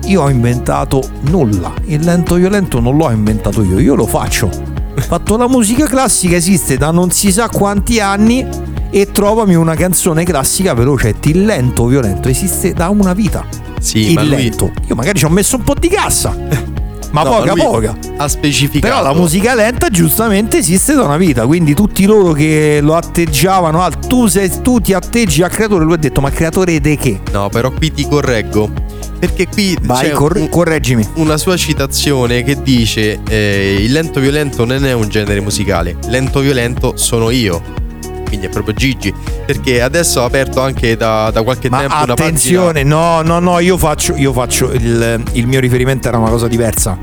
io 0.06 0.22
ho 0.22 0.28
inventato 0.28 1.08
nulla, 1.30 1.72
il 1.84 2.02
lento 2.02 2.34
violento 2.34 2.80
non 2.80 2.96
l'ho 2.96 3.12
inventato 3.12 3.62
io, 3.62 3.78
io 3.78 3.94
lo 3.94 4.06
faccio. 4.06 4.46
Ho 4.46 5.00
fatto 5.00 5.36
la 5.36 5.46
musica 5.46 5.86
classica, 5.86 6.34
esiste 6.34 6.76
da 6.76 6.90
non 6.90 7.12
si 7.12 7.30
sa 7.30 7.48
quanti 7.48 8.00
anni 8.00 8.44
e 8.90 9.12
trovami 9.12 9.54
una 9.54 9.76
canzone 9.76 10.24
classica 10.24 10.74
veloce. 10.74 11.14
Il 11.22 11.44
lento 11.44 11.86
violento 11.86 12.28
esiste 12.28 12.72
da 12.72 12.88
una 12.88 13.12
vita. 13.12 13.44
sì 13.78 14.08
il 14.08 14.14
ma 14.14 14.22
lui 14.22 14.30
lento. 14.30 14.72
Io 14.88 14.96
magari 14.96 15.16
ci 15.16 15.26
ho 15.26 15.30
messo 15.30 15.54
un 15.54 15.62
po' 15.62 15.74
di 15.78 15.88
cassa. 15.88 16.34
Ma 17.12 17.22
No, 17.22 17.30
poca 17.36 17.52
poca. 17.54 17.96
ha 18.18 18.28
specificato 18.28 18.92
Però 18.92 19.02
la 19.02 19.14
musica 19.18 19.54
lenta 19.54 19.88
giustamente 19.88 20.58
esiste 20.58 20.94
da 20.94 21.04
una 21.04 21.16
vita, 21.16 21.46
quindi 21.46 21.74
tutti 21.74 22.04
loro 22.04 22.32
che 22.32 22.80
lo 22.82 22.94
atteggiavano, 22.94 23.82
ah, 23.82 23.90
tu, 23.90 24.26
sei- 24.26 24.50
tu 24.62 24.80
ti 24.80 24.92
atteggi 24.92 25.42
al 25.42 25.50
creatore, 25.50 25.84
lui 25.84 25.94
ha 25.94 25.98
detto 25.98 26.20
ma 26.20 26.30
creatore 26.30 26.78
di 26.80 26.96
che? 26.96 27.20
no 27.32 27.48
però 27.48 27.70
qui 27.70 27.92
ti 27.92 28.06
correggo 28.06 28.70
perché 29.18 29.46
qui 29.48 29.76
Vai, 29.82 30.08
c'è 30.08 30.14
cor- 30.14 30.36
un- 30.36 30.48
correggimi. 30.48 31.06
una 31.14 31.36
sua 31.38 31.56
citazione 31.56 32.42
che 32.42 32.60
dice 32.62 33.20
eh, 33.28 33.76
il 33.80 33.92
lento 33.92 34.20
violento 34.20 34.64
non 34.64 34.84
è 34.84 34.92
un 34.92 35.08
genere 35.08 35.40
musicale, 35.40 35.96
lento 36.08 36.40
violento 36.40 36.96
sono 36.96 37.30
io. 37.30 37.84
Quindi 38.26 38.46
è 38.46 38.48
proprio 38.48 38.74
Gigi. 38.74 39.12
Perché 39.46 39.80
adesso 39.80 40.22
ha 40.22 40.24
aperto 40.24 40.60
anche 40.60 40.96
da, 40.96 41.30
da 41.30 41.42
qualche 41.42 41.68
Ma 41.68 41.78
tempo 41.78 41.94
una 41.94 42.04
pagina. 42.06 42.26
attenzione, 42.26 42.82
no, 42.82 43.22
no, 43.22 43.38
no, 43.38 43.58
io 43.60 43.76
faccio, 43.78 44.14
io 44.16 44.32
faccio 44.32 44.72
il, 44.72 45.22
il 45.32 45.46
mio 45.46 45.60
riferimento 45.60 46.08
era 46.08 46.18
una 46.18 46.30
cosa 46.30 46.48
diversa. 46.48 46.98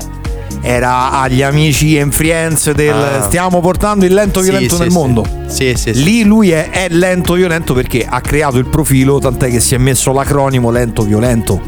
Era 0.60 1.20
agli 1.20 1.42
amici 1.42 1.98
and 1.98 2.10
friends 2.12 2.70
del 2.72 2.94
Ah. 2.94 3.22
stiamo 3.22 3.60
portando 3.60 4.06
il 4.06 4.14
lento 4.14 4.40
violento 4.40 4.76
sì, 4.76 4.80
nel 4.80 4.90
sì. 4.90 4.96
mondo. 4.96 5.26
Sì, 5.46 5.74
sì. 5.76 5.92
Lì 6.02 6.24
lui 6.24 6.50
è, 6.52 6.70
è 6.70 6.86
lento 6.88 7.34
violento 7.34 7.74
perché 7.74 8.06
ha 8.08 8.20
creato 8.22 8.56
il 8.56 8.66
profilo, 8.66 9.18
tant'è 9.18 9.50
che 9.50 9.60
si 9.60 9.74
è 9.74 9.78
messo 9.78 10.12
l'acronimo 10.12 10.70
lento 10.70 11.02
violento. 11.02 11.60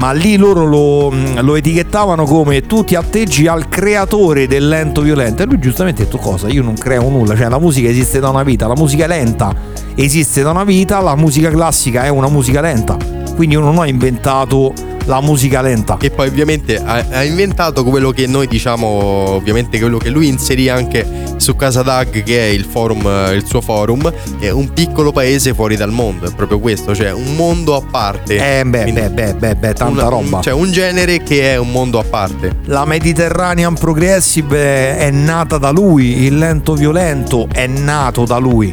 Ma 0.00 0.12
lì 0.12 0.38
loro 0.38 0.64
lo, 0.64 1.10
mh, 1.10 1.42
lo 1.42 1.56
etichettavano 1.56 2.24
come 2.24 2.62
tu 2.62 2.82
ti 2.84 2.94
atteggi 2.94 3.46
al 3.46 3.68
creatore 3.68 4.46
del 4.46 4.66
lento 4.66 5.02
violento 5.02 5.42
e 5.42 5.46
lui 5.46 5.58
giustamente 5.58 6.00
ha 6.00 6.04
detto 6.06 6.16
cosa? 6.16 6.48
Io 6.48 6.62
non 6.62 6.74
creo 6.74 7.10
nulla, 7.10 7.36
cioè 7.36 7.50
la 7.50 7.58
musica 7.58 7.86
esiste 7.86 8.18
da 8.18 8.30
una 8.30 8.42
vita, 8.42 8.66
la 8.66 8.74
musica 8.74 9.06
lenta 9.06 9.54
esiste 9.94 10.40
da 10.40 10.52
una 10.52 10.64
vita, 10.64 11.00
la 11.00 11.16
musica 11.16 11.50
classica 11.50 12.04
è 12.04 12.08
una 12.08 12.28
musica 12.28 12.62
lenta, 12.62 12.96
quindi 13.36 13.56
io 13.56 13.60
non 13.60 13.76
ho 13.76 13.84
inventato 13.84 14.72
la 15.10 15.20
musica 15.20 15.60
lenta. 15.60 15.96
E 16.00 16.10
poi 16.10 16.28
ovviamente 16.28 16.76
ha, 16.76 17.04
ha 17.10 17.24
inventato 17.24 17.82
quello 17.84 18.12
che 18.12 18.26
noi 18.28 18.46
diciamo, 18.46 18.86
ovviamente 18.86 19.78
quello 19.80 19.98
che 19.98 20.08
lui 20.08 20.28
inserì 20.28 20.68
anche 20.68 21.04
su 21.36 21.56
Casa 21.56 21.82
Dag, 21.82 22.22
che 22.22 22.38
è 22.38 22.50
il 22.50 22.64
forum, 22.64 23.04
il 23.34 23.44
suo 23.44 23.60
forum, 23.60 24.10
è 24.38 24.50
un 24.50 24.72
piccolo 24.72 25.10
paese 25.10 25.52
fuori 25.52 25.74
dal 25.74 25.90
mondo, 25.90 26.26
è 26.26 26.34
proprio 26.34 26.60
questo, 26.60 26.94
cioè 26.94 27.10
un 27.12 27.34
mondo 27.34 27.74
a 27.74 27.82
parte. 27.82 28.58
Eh 28.60 28.64
beh, 28.64 28.82
Quindi 28.82 29.00
beh, 29.00 29.10
beh, 29.10 29.34
beh, 29.34 29.56
beh, 29.56 29.72
tanta 29.74 30.02
una- 30.02 30.08
roba. 30.08 30.40
Cioè 30.40 30.52
un 30.52 30.70
genere 30.70 31.22
che 31.24 31.52
è 31.52 31.56
un 31.56 31.70
mondo 31.72 31.98
a 31.98 32.04
parte. 32.04 32.58
La 32.66 32.84
Mediterranean 32.84 33.74
Progressive 33.74 34.96
è 34.96 35.10
nata 35.10 35.58
da 35.58 35.70
lui, 35.70 36.22
il 36.24 36.38
lento 36.38 36.74
violento 36.74 37.48
è 37.50 37.66
nato 37.66 38.24
da 38.24 38.38
lui. 38.38 38.72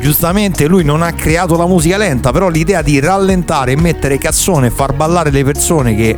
Giustamente 0.00 0.66
lui 0.66 0.84
non 0.84 1.02
ha 1.02 1.12
creato 1.12 1.56
la 1.56 1.66
musica 1.66 1.96
lenta, 1.96 2.30
però 2.30 2.48
l'idea 2.48 2.82
di 2.82 3.00
rallentare 3.00 3.72
e 3.72 3.76
mettere 3.76 4.16
cassone 4.18 4.68
e 4.68 4.70
far 4.70 4.94
ballare 4.94 5.30
le 5.30 5.44
persone 5.44 5.94
che 5.94 6.16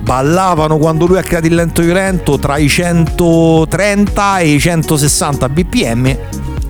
ballavano 0.00 0.78
quando 0.78 1.06
lui 1.06 1.18
ha 1.18 1.22
creato 1.22 1.46
il 1.46 1.54
lento 1.54 1.82
violento 1.82 2.38
tra 2.38 2.56
i 2.56 2.68
130 2.68 4.38
e 4.38 4.48
i 4.48 4.60
160 4.60 5.48
bpm, 5.48 6.16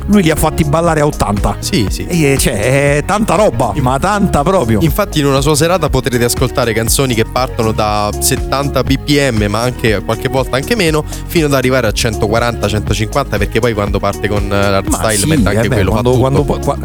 lui 0.06 0.22
li 0.22 0.30
ha 0.30 0.36
fatti 0.36 0.64
ballare 0.64 1.00
a 1.00 1.06
80. 1.06 1.56
Sì, 1.58 1.86
sì. 1.90 2.06
E 2.06 2.36
cioè, 2.38 2.96
è 2.98 3.04
tanta 3.04 3.34
roba, 3.34 3.72
ma 3.80 3.98
tanta 3.98 4.42
proprio. 4.42 4.80
Infatti 4.82 5.20
in 5.20 5.26
una 5.26 5.40
sua 5.40 5.54
serata 5.54 5.88
potrete 5.88 6.24
ascoltare 6.24 6.72
canzoni 6.72 7.14
che 7.14 7.24
partono 7.24 7.72
da 7.72 8.10
70 8.18 8.82
bpm 8.82 9.46
ma 9.48 9.60
anche 9.60 10.00
qualche 10.04 10.28
volta 10.28 10.56
anche 10.56 10.76
meno 10.76 11.04
fino 11.26 11.46
ad 11.46 11.54
arrivare 11.54 11.86
a 11.86 11.90
140-150 11.90 13.38
perché 13.38 13.60
poi 13.60 13.74
quando 13.74 13.98
parte 13.98 14.28
con 14.28 14.44
eh, 14.44 14.70
l'hardstyle 14.70 15.16
sì, 15.16 15.26
mette 15.26 15.48
anche 15.48 15.66
eh 15.66 15.68
beh, 15.68 15.74
quello 15.74 15.90
quando, 15.90 16.12
quando- 16.16 16.44
qua- 16.44 16.78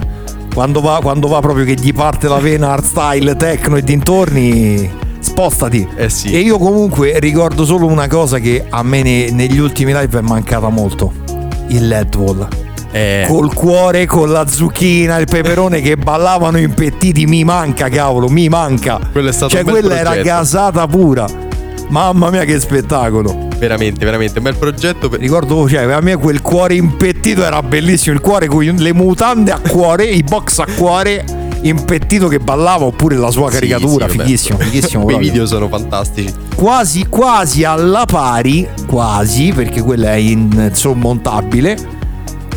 quando 0.53 0.81
va, 0.81 0.99
quando 1.01 1.27
va 1.27 1.39
proprio 1.39 1.63
che 1.63 1.75
gli 1.75 1.93
parte 1.93 2.27
la 2.27 2.37
vena 2.39 2.71
hardstyle, 2.71 3.37
techno 3.37 3.77
e 3.77 3.83
dintorni, 3.83 4.91
spostati. 5.19 5.87
Eh 5.95 6.09
sì. 6.09 6.33
E 6.33 6.39
io 6.39 6.57
comunque 6.57 7.19
ricordo 7.19 7.63
solo 7.63 7.85
una 7.85 8.07
cosa 8.07 8.37
che 8.39 8.65
a 8.69 8.83
me 8.83 9.01
ne- 9.01 9.31
negli 9.31 9.59
ultimi 9.59 9.93
live 9.93 10.19
è 10.19 10.21
mancata 10.21 10.67
molto. 10.67 11.13
Il 11.67 11.87
LED 11.87 12.15
wall. 12.15 12.47
Eh, 12.91 13.23
Col 13.27 13.53
cuore, 13.53 14.05
con 14.05 14.29
la 14.31 14.45
zucchina, 14.47 15.17
il 15.17 15.25
peperone 15.25 15.79
che 15.81 15.95
ballavano 15.95 16.57
impettiti, 16.57 17.25
mi 17.25 17.43
manca 17.45 17.87
cavolo, 17.89 18.27
mi 18.27 18.49
manca. 18.49 18.99
Quello 19.11 19.29
è 19.29 19.31
stato 19.33 19.51
cioè 19.51 19.61
un 19.61 19.71
bel 19.71 19.79
quella 19.81 19.97
era 19.99 20.09
progetto. 20.11 20.27
gasata 20.27 20.87
pura. 20.87 21.25
Mamma 21.87 22.29
mia 22.29 22.43
che 22.45 22.59
spettacolo. 22.59 23.47
veramente, 23.57 24.03
veramente 24.05 24.37
un 24.39 24.43
bel 24.45 24.55
progetto 24.57 25.07
per- 25.07 25.19
Ricordo, 25.19 25.67
cioè, 25.69 25.83
a 25.91 25.99
me 26.01 26.15
quel 26.17 26.41
cuore 26.41 26.75
impettito 26.75 27.43
era 27.43 27.61
bellissimo. 27.61 28.15
Il 28.15 28.21
cuore 28.21 28.47
con 28.47 28.63
le 28.63 28.93
mutande 28.93 29.51
a 29.51 29.59
cuore, 29.59 30.05
i 30.05 30.23
box 30.23 30.59
a 30.59 30.65
cuore 30.75 31.23
impettito 31.61 32.27
che 32.27 32.39
ballava, 32.39 32.85
oppure 32.85 33.15
la 33.17 33.29
sua 33.29 33.47
Sì, 33.49 33.53
caricatura. 33.55 34.07
sì, 34.09 34.17
vabbè. 34.17 34.27
fighissimo, 34.27 34.57
fighissimo. 34.57 35.03
Quei 35.05 35.17
video 35.19 35.45
sono 35.45 35.67
fantastici. 35.67 36.33
Quasi, 36.55 37.05
quasi 37.07 37.63
alla 37.63 38.05
pari, 38.05 38.67
quasi, 38.87 39.51
perché 39.53 39.81
quella 39.81 40.11
è 40.13 40.15
insormontabile. 40.15 41.99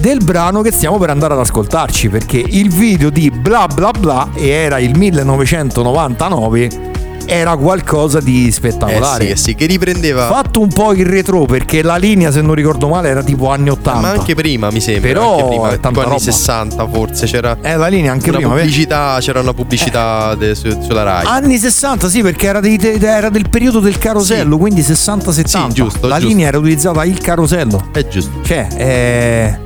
Del 0.04 0.18
brano 0.22 0.60
che 0.60 0.70
stiamo 0.70 0.98
per 0.98 1.08
andare 1.08 1.32
ad 1.32 1.38
ascoltarci 1.40 2.10
perché 2.10 2.36
il 2.46 2.68
video 2.70 3.08
di 3.08 3.30
bla 3.30 3.66
bla 3.66 3.90
bla 3.90 4.28
e 4.34 4.48
era 4.50 4.78
il 4.78 4.94
1999 4.98 6.92
era 7.24 7.56
qualcosa 7.56 8.20
di 8.20 8.48
Eh 8.48 8.52
spettacolare. 8.52 9.24
sì, 9.24 9.30
eh 9.30 9.36
sì, 9.36 9.54
che 9.54 9.64
riprendeva 9.64 10.26
Fatto 10.26 10.60
un 10.60 10.68
po' 10.68 10.92
il 10.92 11.06
retro 11.06 11.46
perché 11.46 11.80
la 11.80 11.96
linea, 11.96 12.30
se 12.30 12.42
non 12.42 12.54
ricordo 12.54 12.86
male, 12.88 13.08
era 13.08 13.22
tipo 13.22 13.48
anni 13.50 13.70
80. 13.70 14.00
ma 14.00 14.10
anche 14.10 14.34
prima 14.34 14.70
mi 14.70 14.80
sembra, 14.80 15.08
Però 15.10 15.30
anche 15.38 15.46
prima, 15.48 15.68
tipo 15.70 15.88
anni 16.00 16.08
roba. 16.10 16.18
60 16.18 16.86
forse 16.88 17.24
c'era 17.24 17.56
Eh, 17.62 17.74
la 17.76 17.86
linea 17.86 18.12
anche 18.12 18.28
una 18.28 18.38
prima. 18.40 18.54
pubblicità, 18.56 19.16
c'era 19.20 19.40
una 19.40 19.54
pubblicità 19.54 20.34
de- 20.34 20.54
su- 20.54 20.82
sulla 20.82 21.02
Rai. 21.02 21.24
Anni 21.24 21.56
60, 21.56 22.10
sì, 22.10 22.20
perché 22.20 22.46
era, 22.46 22.60
dei- 22.60 22.78
era 23.00 23.30
del 23.30 23.48
periodo 23.48 23.80
del 23.80 23.96
carosello, 23.96 24.58
quindi 24.58 24.82
60-70. 24.82 25.68
Sì, 25.68 25.72
giusto, 25.72 26.06
La 26.06 26.16
giusto. 26.16 26.28
linea 26.28 26.48
era 26.48 26.58
utilizzata 26.58 27.02
il 27.04 27.16
carosello. 27.16 27.86
È 27.90 28.06
giusto. 28.06 28.32
Cioè, 28.42 28.66
eh, 28.76 29.58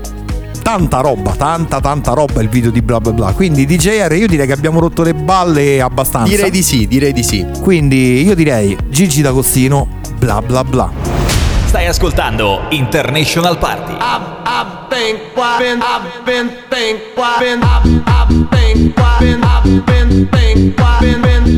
tanta 0.68 1.00
roba, 1.00 1.32
tanta 1.32 1.80
tanta 1.80 2.12
roba 2.12 2.42
il 2.42 2.50
video 2.50 2.70
di 2.70 2.82
bla 2.82 3.00
bla 3.00 3.12
bla. 3.12 3.32
Quindi 3.32 3.64
DJR 3.64 4.12
io 4.12 4.26
direi 4.26 4.46
che 4.46 4.52
abbiamo 4.52 4.80
rotto 4.80 5.02
le 5.02 5.14
balle 5.14 5.80
abbastanza. 5.80 6.28
Direi 6.28 6.50
di 6.50 6.62
sì, 6.62 6.86
direi 6.86 7.14
di 7.14 7.22
sì. 7.22 7.46
Quindi 7.62 8.22
io 8.22 8.34
direi 8.34 8.76
Gigi 8.88 9.22
D'Agostino, 9.22 9.88
bla 10.18 10.42
bla 10.42 10.64
bla. 10.64 10.90
Stai 11.64 11.86
ascoltando 11.86 12.66
International 12.68 13.56
Party. 13.56 13.92
I've, 13.92 14.26
I've 14.44 14.88
been, 14.90 15.16
been, 15.34 15.80
I've 15.80 16.24
been, 16.26 16.50
been, 16.68 16.98
been, 17.16 17.62
I've, 17.62 18.02
I've 18.06 18.48
been, 18.50 18.92
been, 19.18 19.42
I've 19.42 19.84
been, 19.86 20.28
been, 20.28 20.28
been, 20.28 20.28
been, 20.28 20.74
been, 21.00 21.22
been, 21.22 21.22
been 21.22 21.57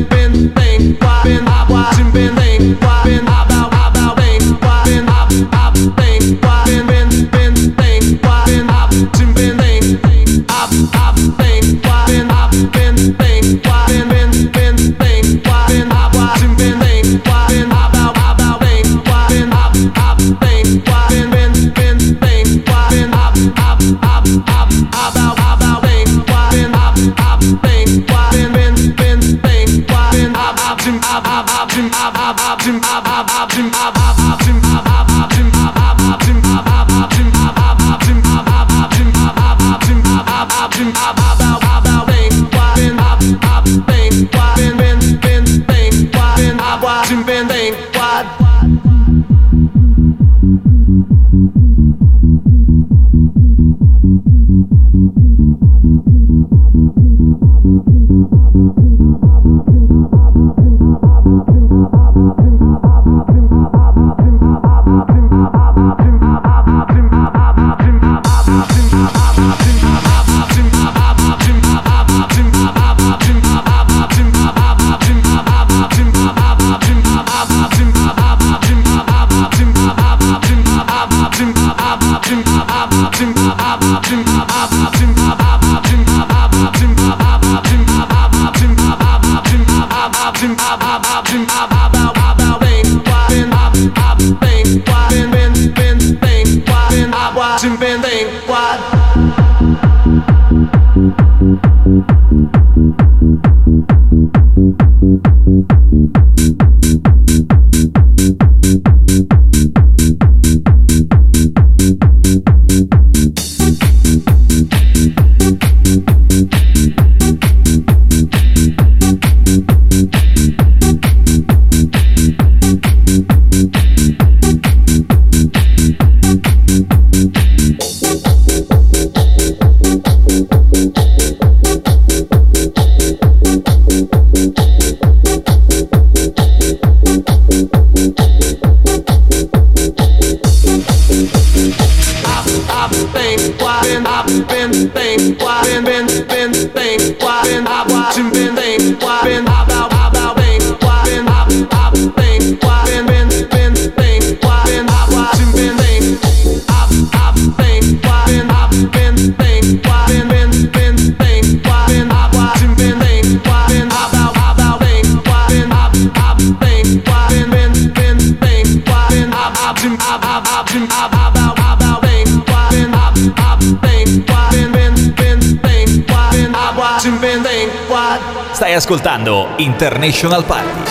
ascoltando 178.91 179.47
International 179.59 180.43
Party. 180.43 180.90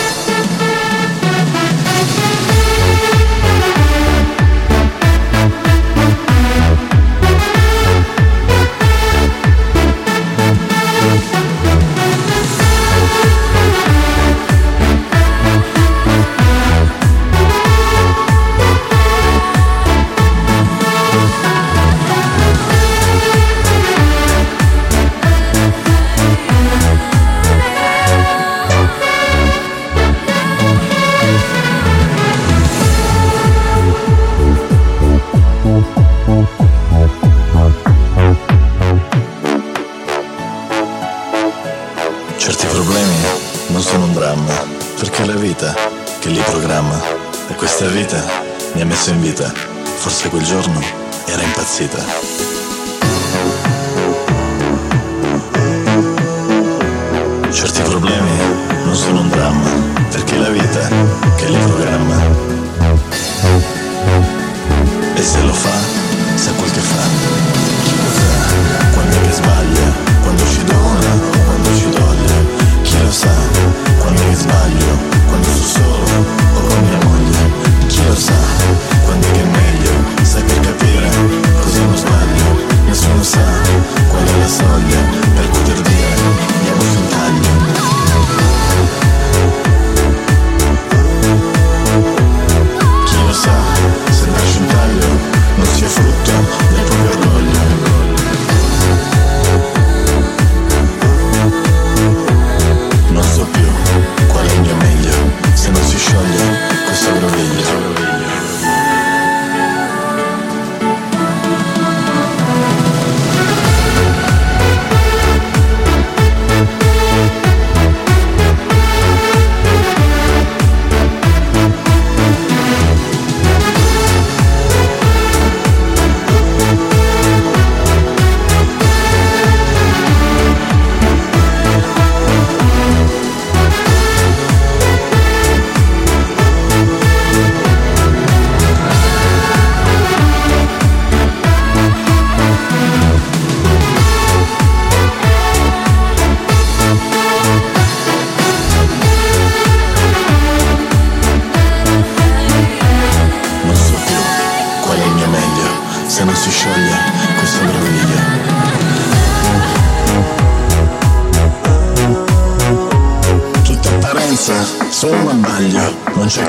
Programma. 46.81 47.01
E 47.47 47.55
questa 47.55 47.85
vita 47.87 48.23
mi 48.73 48.81
ha 48.81 48.85
messo 48.85 49.11
in 49.11 49.21
vita. 49.21 49.51
Forse 49.97 50.29
quel 50.29 50.43
giorno 50.43 50.81
era 51.25 51.41
impazzita. 51.41 52.03
Certi 57.51 57.81
problemi 57.81 58.31
non 58.85 58.95
sono 58.95 59.21
un 59.21 59.29
dramma, 59.29 59.69
perché 60.09 60.35
è 60.35 60.39
la 60.39 60.49
vita 60.49 60.87
che 61.35 61.47
li 61.47 61.57
programma. 61.57 62.23
E 65.13 65.21
se 65.21 65.41
lo 65.41 65.53
fa, 65.53 65.77
sa 66.35 66.51
quel 66.53 66.71
che 66.71 66.79
fa. 66.79 67.50
Sa 78.21 78.33
quando 79.03 79.27
è 79.27 79.31
che 79.31 79.41
è 79.41 79.45
meglio, 79.45 79.91
sai 80.21 80.43
per 80.43 80.59
capire 80.59 81.09
cosa 81.61 81.79
non 81.79 81.97
sbaglio. 81.97 82.69
Nessuno 82.85 83.23
sa 83.23 83.45
qual 84.09 84.23
è 84.23 84.37
la 84.37 84.47
soglia 84.47 84.99
per 85.33 85.49
poter 85.49 85.80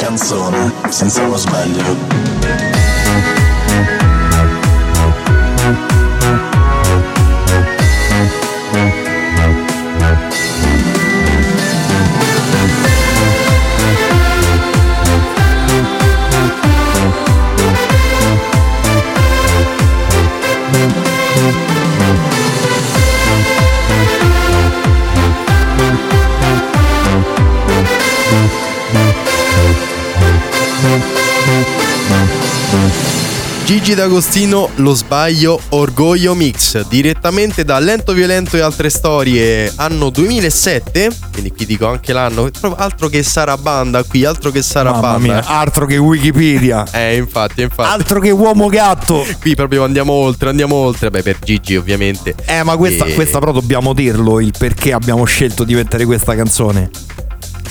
canzone 0.03 0.73
senza 0.89 1.23
uno 1.23 1.37
sbaglio. 1.37 2.32
Gigi 33.83 33.97
D'Agostino, 33.97 34.69
Lo 34.77 34.95
sbaglio, 34.95 35.61
Orgoglio 35.71 36.35
Mix, 36.37 36.87
direttamente 36.87 37.65
da 37.65 37.81
Lento 37.81 38.13
Violento 38.13 38.57
e 38.57 38.61
altre 38.61 38.89
storie, 38.91 39.73
anno 39.75 40.09
2007, 40.09 41.11
quindi 41.33 41.51
qui 41.51 41.67
dico 41.67 41.89
anche 41.89 42.13
l'anno, 42.13 42.49
altro 42.77 43.09
che 43.09 43.25
Sarabanda 43.25 44.05
qui, 44.05 44.25
altro 44.25 44.53
che 44.53 44.63
Sarabanda. 44.63 45.19
mia, 45.19 45.45
altro 45.45 45.87
che 45.87 45.97
Wikipedia. 45.97 46.87
Eh, 46.93 47.17
infatti, 47.17 47.63
infatti. 47.63 47.93
Altro 47.93 48.21
che 48.21 48.31
uomo 48.31 48.69
gatto. 48.69 49.27
Qui 49.41 49.57
proprio 49.57 49.83
andiamo 49.83 50.13
oltre, 50.13 50.51
andiamo 50.51 50.77
oltre, 50.77 51.11
beh, 51.11 51.23
per 51.25 51.39
Gigi 51.43 51.75
ovviamente. 51.75 52.37
Eh, 52.45 52.63
ma 52.63 52.77
questa, 52.77 53.05
E- 53.05 53.15
questa 53.15 53.41
però 53.41 53.51
dobbiamo 53.51 53.95
dirlo 53.95 54.39
il 54.39 54.53
perché 54.57 54.93
abbiamo 54.93 55.25
scelto 55.25 55.65
di 55.65 55.75
mettere 55.75 56.05
questa 56.05 56.37
canzone. 56.37 56.89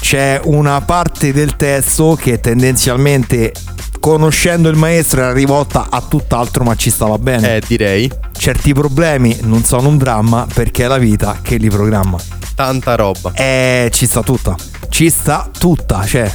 C'è 0.01 0.41
una 0.43 0.82
parte 0.82 1.32
del 1.32 1.55
testo 1.55 2.18
che 2.20 2.41
tendenzialmente, 2.41 3.53
conoscendo 4.02 4.68
il 4.68 4.76
maestro, 4.76 5.22
era 5.22 5.32
rivolta 5.32 5.88
a 5.89 6.02
tutt'altro, 6.02 6.66
ma 6.66 6.76
ci 6.76 6.89
stava 6.89 7.18
bene. 7.18 7.56
Eh, 7.56 7.62
direi. 7.66 8.12
Certi 8.38 8.74
problemi 8.74 9.38
non 9.43 9.64
sono 9.64 9.88
un 9.88 9.97
dramma 9.97 10.45
perché 10.52 10.84
è 10.84 10.88
la 10.88 10.97
vita 10.97 11.38
che 11.41 11.56
li 11.56 11.70
programma. 11.70 12.18
Tanta 12.56 12.95
roba. 12.95 13.32
Eh, 13.34 13.89
ci 13.93 14.08
sta 14.08 14.22
tutta. 14.24 14.56
Ci 14.89 15.10
sta 15.10 15.47
tutta, 15.58 16.04
cioè. 16.06 16.30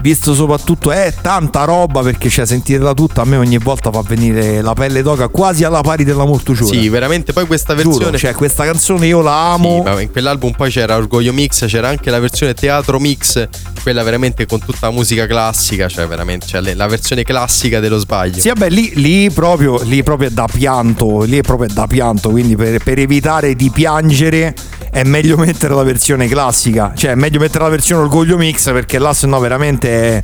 visto 0.00 0.34
soprattutto 0.34 0.90
è 0.90 1.14
tanta 1.20 1.64
roba 1.64 2.00
perché 2.00 2.28
cioè 2.28 2.44
sentirla 2.44 2.92
tutta 2.92 3.22
a 3.22 3.24
me 3.24 3.36
ogni 3.36 3.58
volta 3.58 3.92
fa 3.92 4.02
venire 4.02 4.60
la 4.60 4.72
pelle 4.74 5.00
d'oca 5.00 5.28
quasi 5.28 5.62
alla 5.64 5.80
pari 5.80 6.04
della 6.04 6.24
Mortuciura. 6.24 6.72
Sì, 6.78 6.88
veramente. 6.88 7.32
Poi 7.32 7.46
questa 7.46 7.74
Giuro, 7.76 7.90
versione. 7.90 8.18
cioè 8.18 8.34
questa 8.34 8.64
canzone 8.64 9.06
io 9.06 9.20
la 9.20 9.52
amo. 9.52 9.82
Sì, 9.84 9.90
ma 9.92 10.00
in 10.00 10.10
quell'album 10.10 10.52
poi 10.52 10.70
c'era 10.70 10.96
Orgoglio 10.96 11.32
Mix, 11.32 11.66
c'era 11.66 11.88
anche 11.88 12.10
la 12.10 12.18
versione 12.18 12.54
teatro 12.54 12.98
mix, 12.98 13.48
quella 13.82 14.02
veramente 14.02 14.46
con 14.46 14.60
tutta 14.60 14.86
la 14.86 14.90
musica 14.90 15.26
classica, 15.26 15.88
cioè 15.88 16.06
veramente 16.06 16.46
cioè 16.46 16.74
la 16.74 16.86
versione 16.86 17.24
classica 17.24 17.80
dello 17.80 17.98
sbaglio. 17.98 18.40
Sì, 18.40 18.48
vabbè, 18.48 18.70
lì, 18.70 18.92
lì 18.94 19.30
proprio, 19.30 19.80
lì 19.82 20.02
proprio 20.02 20.28
è 20.28 20.32
da 20.32 20.46
pianto, 20.50 21.22
lì 21.22 21.38
è 21.38 21.42
proprio 21.42 21.68
da 21.72 21.86
pianto, 21.86 22.30
quindi 22.30 22.56
per, 22.56 22.82
per 22.82 22.98
evitare 22.98 23.54
di 23.54 23.70
piangere 23.70 24.54
è 24.90 25.02
meglio 25.04 25.36
mettere 25.38 25.74
la 25.74 25.82
versione 25.82 26.28
classica, 26.28 26.92
cioè 26.94 27.12
è 27.12 27.14
meglio 27.14 27.38
mettere 27.40 27.64
la 27.64 27.70
versione 27.70 28.02
Orgoglio 28.02 28.36
Mix 28.36 28.72
perché 28.72 28.98
là 28.98 29.12
se 29.12 29.26
no 29.26 29.38
veramente 29.40 29.90
è- 29.90 30.22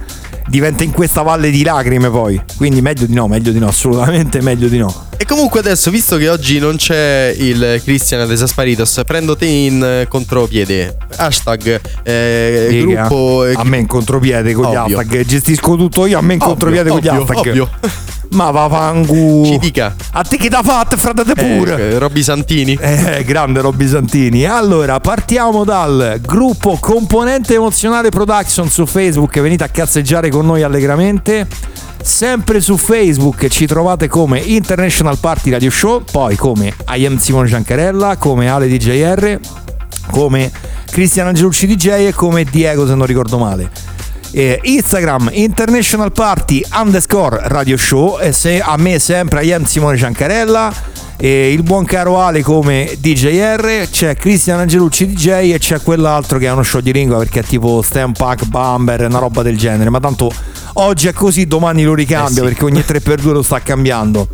diventa 0.49 0.83
in 0.83 0.93
questa 0.93 1.23
valle 1.23 1.51
di 1.51 1.63
lacrime 1.63 2.11
poi, 2.11 2.41
quindi 2.57 2.81
meglio 2.81 3.07
di 3.07 3.15
no, 3.15 3.29
meglio 3.29 3.53
di 3.53 3.59
no, 3.59 3.69
assolutamente 3.69 4.41
meglio 4.41 4.69
di 4.69 4.79
no. 4.79 5.07
E 5.17 5.25
comunque 5.25 5.61
adesso, 5.61 5.91
visto 5.91 6.17
che 6.17 6.29
oggi 6.29 6.59
non 6.59 6.77
c'è 6.77 7.35
il 7.37 7.81
Cristian 7.83 8.27
Desasparitos, 8.29 9.03
prendo 9.05 9.37
te 9.37 9.47
in 9.47 10.07
contropiede. 10.09 10.97
Hashtag 11.17 11.81
eh, 12.05 12.85
gruppo. 12.87 13.45
eh, 13.45 13.55
a 13.55 13.65
me 13.65 13.79
in 13.79 13.87
contropiede 13.87 14.53
con 14.53 14.67
Ovvio. 14.67 14.87
gli 14.87 14.93
hashtag, 14.95 15.25
gestisco 15.25 15.77
tutto 15.77 16.07
io, 16.07 16.19
a 16.19 16.23
me 16.23 16.35
in 16.35 16.41
ovvio, 16.41 16.53
contropiede 16.55 16.91
con 16.91 17.01
gli 17.01 17.09
hashtag. 17.09 17.37
ovvio. 17.37 17.71
Ma 18.31 18.51
va 18.51 18.69
fangu. 18.69 19.45
Ci 19.45 19.59
dica. 19.59 19.95
A 20.13 20.23
te 20.23 20.37
che 20.37 20.49
t'ha 20.49 20.63
fatto, 20.63 20.97
frate 20.97 21.25
pure. 21.35 21.93
Eh, 21.93 21.99
Robby 21.99 22.23
Santini. 22.23 22.79
Eh, 22.81 23.25
grande 23.25 23.61
Robby 23.61 23.87
Santini. 23.87 24.45
Allora, 24.45 25.01
partiamo 25.01 25.65
dal 25.65 26.19
gruppo 26.21 26.77
Componente 26.79 27.55
Emozionale 27.55 28.11
Production 28.11 28.69
su 28.69 28.87
Facebook. 28.87 29.41
Venite 29.41 29.65
a 29.65 29.69
cazzeggiare 29.69 30.29
con 30.29 30.47
noi 30.47 30.63
allegramente. 30.63 31.47
Sempre 32.01 32.61
su 32.61 32.77
Facebook 32.77 33.49
ci 33.49 33.67
trovate 33.67 34.09
come 34.09 34.39
International 34.39 35.19
Party 35.19 35.51
Radio 35.51 35.71
Show, 35.71 36.05
poi 36.11 36.37
come 36.37 36.75
I 36.89 37.05
am 37.05 37.19
Simone 37.19 37.49
Giancarella, 37.49 38.17
come 38.17 38.49
Ale 38.49 38.69
DJR, 38.69 39.39
come 40.11 40.51
Cristian 40.91 41.27
Angelucci 41.27 41.67
DJ 41.67 42.07
e 42.07 42.13
come 42.15 42.45
Diego 42.45 42.87
se 42.87 42.95
non 42.95 43.05
ricordo 43.05 43.37
male. 43.39 43.98
Eh, 44.31 44.61
Instagram 44.63 45.31
International 45.33 46.13
Party 46.13 46.63
underscore 46.75 47.41
Radio 47.45 47.77
Show. 47.77 48.19
E 48.21 48.33
se 48.33 48.61
a 48.61 48.77
me 48.77 48.99
sempre 48.99 49.45
I 49.45 49.53
am 49.53 49.65
Simone 49.65 49.97
Giancarella 49.97 50.73
e 51.21 51.53
il 51.53 51.63
buon 51.65 51.85
caro 51.85 52.21
Ale 52.21 52.43
come 52.43 52.95
DJR 52.99 53.89
c'è 53.91 54.15
Cristian 54.15 54.61
Angelucci 54.61 55.13
DJ 55.15 55.53
e 55.53 55.59
c'è 55.59 55.81
quell'altro 55.81 56.39
che 56.39 56.47
è 56.47 56.53
uno 56.53 56.63
show 56.63 56.81
di 56.81 56.93
lingua 56.93 57.19
perché 57.19 57.41
è 57.41 57.43
tipo 57.43 57.83
Stem 57.83 58.13
Pack 58.13 58.45
Bumber 58.47 59.01
una 59.07 59.19
roba 59.19 59.43
del 59.43 59.57
genere. 59.57 59.91
Ma 59.91 59.99
tanto 59.99 60.31
oggi 60.75 61.09
è 61.09 61.13
così 61.13 61.47
domani 61.47 61.83
lo 61.83 61.95
ricambia 61.95 62.43
Eh 62.43 62.47
sì. 62.47 62.53
perché 62.55 62.65
ogni 62.65 62.81
3x2 62.81 63.33
lo 63.33 63.43
sta 63.43 63.61
cambiando 63.61 64.29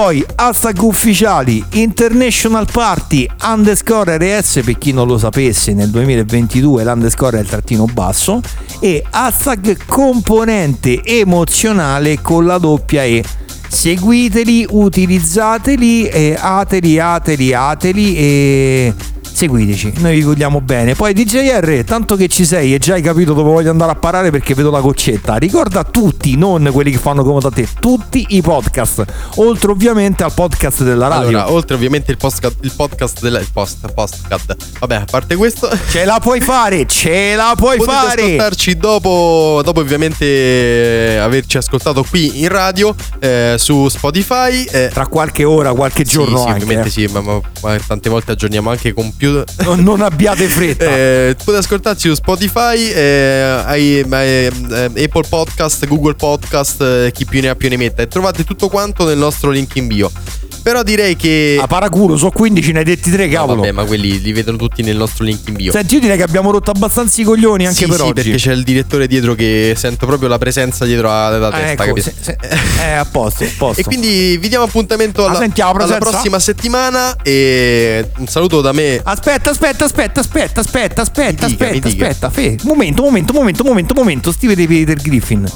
poi 0.00 0.24
hashtag 0.36 0.80
ufficiali 0.80 1.64
International 1.72 2.68
Party 2.70 3.26
underscore 3.42 4.16
RS 4.16 4.60
per 4.64 4.78
chi 4.78 4.92
non 4.92 5.08
lo 5.08 5.18
sapesse 5.18 5.74
nel 5.74 5.90
2022 5.90 6.84
l'underscore 6.84 7.38
è 7.38 7.40
il 7.40 7.48
trattino 7.48 7.84
basso 7.86 8.40
e 8.78 9.04
hashtag 9.10 9.76
componente 9.86 11.02
emozionale 11.02 12.22
con 12.22 12.46
la 12.46 12.58
doppia 12.58 13.02
E. 13.02 13.24
Seguiteli, 13.66 14.66
utilizzateli 14.70 16.06
e 16.06 16.36
ateli, 16.38 17.00
ateli, 17.00 17.52
ateli 17.52 18.16
e 18.16 18.94
seguiteci, 19.38 19.92
noi 19.98 20.16
vi 20.16 20.22
vogliamo 20.22 20.60
bene. 20.60 20.96
Poi 20.96 21.12
DJR, 21.12 21.84
tanto 21.84 22.16
che 22.16 22.26
ci 22.26 22.44
sei 22.44 22.74
e 22.74 22.78
già 22.78 22.94
hai 22.94 23.02
capito 23.02 23.34
dove 23.34 23.48
voglio 23.50 23.70
andare 23.70 23.92
a 23.92 23.94
parare 23.94 24.32
perché 24.32 24.52
vedo 24.52 24.72
la 24.72 24.80
goccetta. 24.80 25.36
Ricorda 25.36 25.84
tutti, 25.84 26.36
non 26.36 26.68
quelli 26.72 26.90
che 26.90 26.98
fanno 26.98 27.22
comodo 27.22 27.46
a 27.46 27.50
te, 27.52 27.68
tutti 27.78 28.26
i 28.30 28.42
podcast, 28.42 29.04
oltre 29.36 29.70
ovviamente 29.70 30.24
al 30.24 30.32
podcast 30.32 30.82
della 30.82 31.06
radio. 31.06 31.28
Allora, 31.28 31.52
oltre 31.52 31.76
ovviamente 31.76 32.10
il, 32.10 32.16
postca- 32.16 32.50
il 32.62 32.72
podcast 32.74 33.20
della. 33.20 33.38
Il 33.38 33.46
post, 33.52 33.92
postcard. 33.92 34.56
Vabbè, 34.80 34.94
a 34.96 35.04
parte 35.08 35.36
questo. 35.36 35.70
Ce 35.88 36.04
la 36.04 36.18
puoi 36.20 36.40
fare, 36.40 36.84
ce 36.88 37.36
la 37.36 37.54
puoi 37.56 37.76
Potete 37.76 37.96
fare. 37.96 38.22
ascoltarci 38.22 38.76
dopo, 38.76 39.60
dopo 39.64 39.78
ovviamente 39.78 41.16
averci 41.22 41.58
ascoltato 41.58 42.02
qui 42.02 42.40
in 42.42 42.48
radio 42.48 42.92
eh, 43.20 43.54
su 43.56 43.88
Spotify. 43.88 44.64
eh, 44.64 44.90
Tra 44.92 45.06
qualche 45.06 45.44
ora, 45.44 45.72
qualche 45.72 46.04
sì, 46.04 46.12
giorno 46.12 46.38
sì, 46.38 46.48
anche. 46.48 46.62
ovviamente 46.64 46.88
eh. 46.88 47.06
sì, 47.06 47.06
ma, 47.12 47.20
ma- 47.20 47.40
ma 47.62 47.78
tante 47.86 48.08
volte 48.08 48.32
aggiorniamo 48.32 48.70
anche 48.70 48.88
i 48.88 48.92
computer. 49.28 49.64
Non, 49.64 49.82
non 49.82 50.00
abbiate 50.02 50.46
fretta. 50.48 50.84
Eh, 50.84 51.34
potete 51.36 51.58
ascoltarci 51.58 52.08
su 52.08 52.14
Spotify, 52.14 52.90
eh, 52.90 53.62
eh, 53.66 54.06
eh, 54.10 55.04
Apple 55.04 55.26
Podcast, 55.28 55.86
Google 55.86 56.14
Podcast, 56.14 56.80
eh, 56.80 57.10
chi 57.12 57.24
più 57.24 57.40
ne 57.40 57.48
ha 57.48 57.54
più 57.54 57.68
ne 57.68 57.76
metta. 57.76 58.02
E 58.02 58.08
trovate 58.08 58.44
tutto 58.44 58.68
quanto 58.68 59.06
nel 59.06 59.18
nostro 59.18 59.50
link 59.50 59.76
in 59.76 59.86
bio. 59.86 60.10
Però 60.62 60.82
direi 60.82 61.16
che. 61.16 61.58
A 61.60 61.66
paraculo, 61.66 62.16
so 62.16 62.30
15, 62.30 62.72
ne 62.72 62.78
hai 62.80 62.84
detti 62.84 63.10
3, 63.10 63.26
No, 63.26 63.32
cavolo. 63.32 63.60
vabbè, 63.60 63.72
ma 63.72 63.84
quelli 63.84 64.20
li 64.20 64.32
vedono 64.32 64.56
tutti 64.58 64.82
nel 64.82 64.96
nostro 64.96 65.24
link 65.24 65.46
in 65.48 65.54
bio. 65.54 65.72
Senti, 65.72 65.94
io 65.94 66.00
direi 66.00 66.16
che 66.16 66.22
abbiamo 66.24 66.50
rotto 66.50 66.70
abbastanza 66.70 67.20
i 67.20 67.24
coglioni 67.24 67.64
anche 67.66 67.78
sì, 67.78 67.86
per 67.86 67.96
sì, 67.96 68.02
oggi. 68.02 68.12
perché 68.12 68.36
c'è 68.36 68.52
il 68.52 68.62
direttore 68.64 69.06
dietro 69.06 69.34
che 69.34 69.74
sento 69.76 70.04
proprio 70.06 70.28
la 70.28 70.38
presenza 70.38 70.84
dietro 70.84 71.08
la, 71.08 71.38
la 71.38 71.46
Ah, 71.48 71.50
testa. 71.52 71.70
ecco, 71.72 71.84
capito? 71.94 72.10
se- 72.10 72.14
se- 72.20 72.36
è 72.82 72.90
a 72.92 73.04
posto, 73.04 73.44
a 73.44 73.48
posto. 73.56 73.80
E 73.80 73.84
quindi 73.84 74.36
vi 74.38 74.48
diamo 74.48 74.64
appuntamento 74.64 75.24
alla, 75.26 75.38
Ah, 75.38 75.44
alla 75.44 75.72
presenza? 75.72 75.98
prossima 75.98 76.38
settimana. 76.38 77.16
E 77.22 78.10
un 78.18 78.26
saluto 78.26 78.60
da 78.60 78.72
me. 78.72 79.00
Aspetta, 79.02 79.50
aspetta, 79.50 79.84
aspetta, 79.84 80.20
aspetta, 80.20 80.60
aspetta, 80.60 81.02
aspetta, 81.02 81.46
dica, 81.46 81.64
aspetta, 81.66 81.88
aspetta. 81.88 82.30
Fe, 82.30 82.56
momento, 82.64 83.02
momento, 83.02 83.32
momento, 83.32 83.64
momento, 83.64 83.94
momento. 83.94 84.32
Steve 84.32 84.54
dei 84.54 84.66
Peter 84.66 84.96
Griffin. 85.00 85.46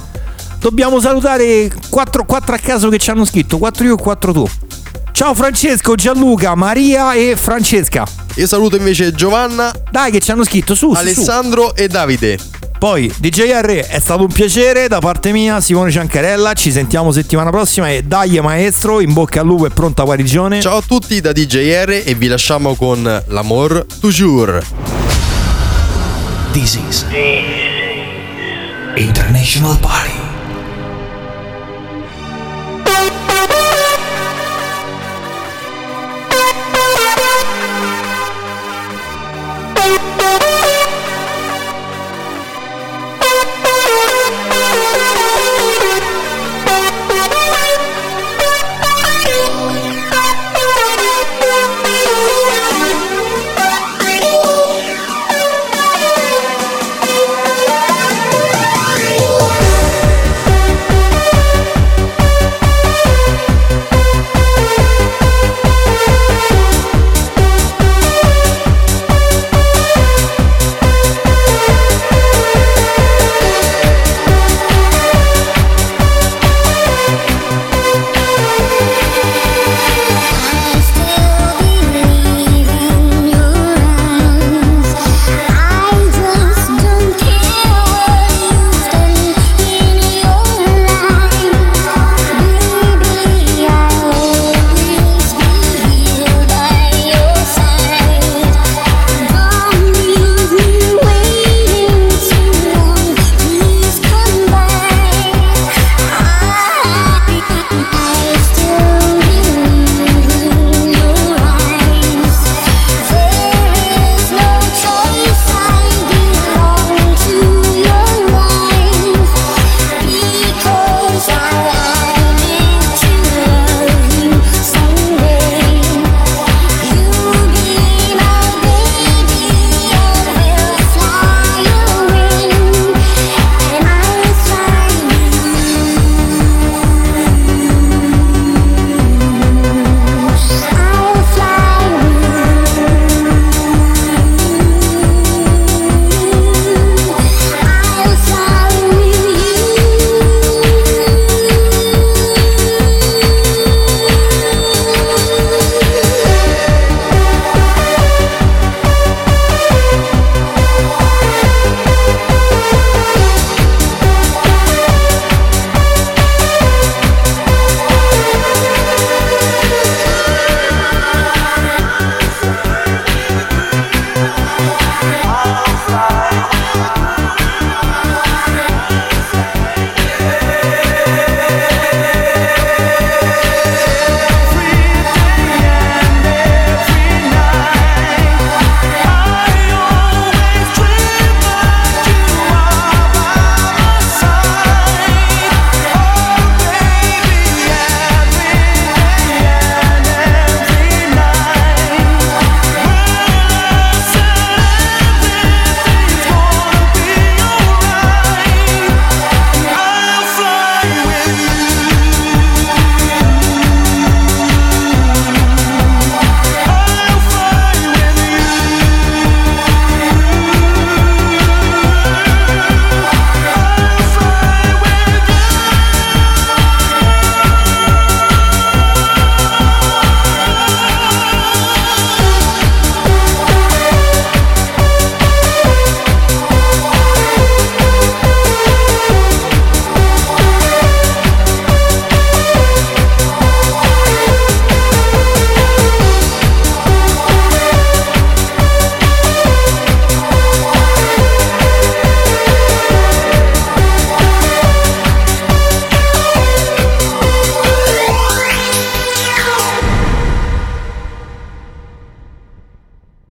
Dobbiamo 0.62 1.00
salutare 1.00 1.72
4, 1.90 2.24
a 2.28 2.58
caso 2.58 2.88
che 2.88 2.98
ci 2.98 3.10
hanno 3.10 3.24
scritto, 3.24 3.58
4 3.58 3.84
io 3.84 3.98
e 3.98 4.00
4 4.00 4.32
tu. 4.32 4.48
Ciao 5.10 5.34
Francesco, 5.34 5.96
Gianluca, 5.96 6.54
Maria 6.54 7.14
e 7.14 7.34
Francesca. 7.36 8.06
Io 8.36 8.46
saluto 8.46 8.76
invece 8.76 9.12
Giovanna, 9.12 9.72
Dai 9.90 10.12
che 10.12 10.20
ci 10.20 10.30
hanno 10.30 10.44
scritto 10.44 10.76
su, 10.76 10.90
su, 10.90 10.94
su. 10.94 11.00
Alessandro 11.00 11.74
e 11.74 11.88
Davide. 11.88 12.38
Poi 12.78 13.12
DJR 13.18 13.86
è 13.88 13.98
stato 13.98 14.22
un 14.22 14.30
piacere 14.30 14.86
da 14.86 15.00
parte 15.00 15.32
mia, 15.32 15.60
Simone 15.60 15.90
Ciancarella. 15.90 16.52
Ci 16.52 16.70
sentiamo 16.70 17.10
settimana 17.10 17.50
prossima 17.50 17.90
e 17.90 18.04
dai 18.04 18.38
maestro, 18.40 19.00
in 19.00 19.12
bocca 19.12 19.40
al 19.40 19.46
lupo 19.46 19.66
e 19.66 19.70
pronta 19.70 20.04
guarigione. 20.04 20.60
Ciao 20.60 20.76
a 20.76 20.82
tutti 20.86 21.20
da 21.20 21.32
DJR 21.32 22.02
e 22.04 22.14
vi 22.14 22.28
lasciamo 22.28 22.76
con 22.76 23.02
l'amor 23.26 23.84
toujours. 23.98 24.64
This 26.52 26.78
is 26.88 27.04
International 28.94 29.76
Party. 29.80 30.31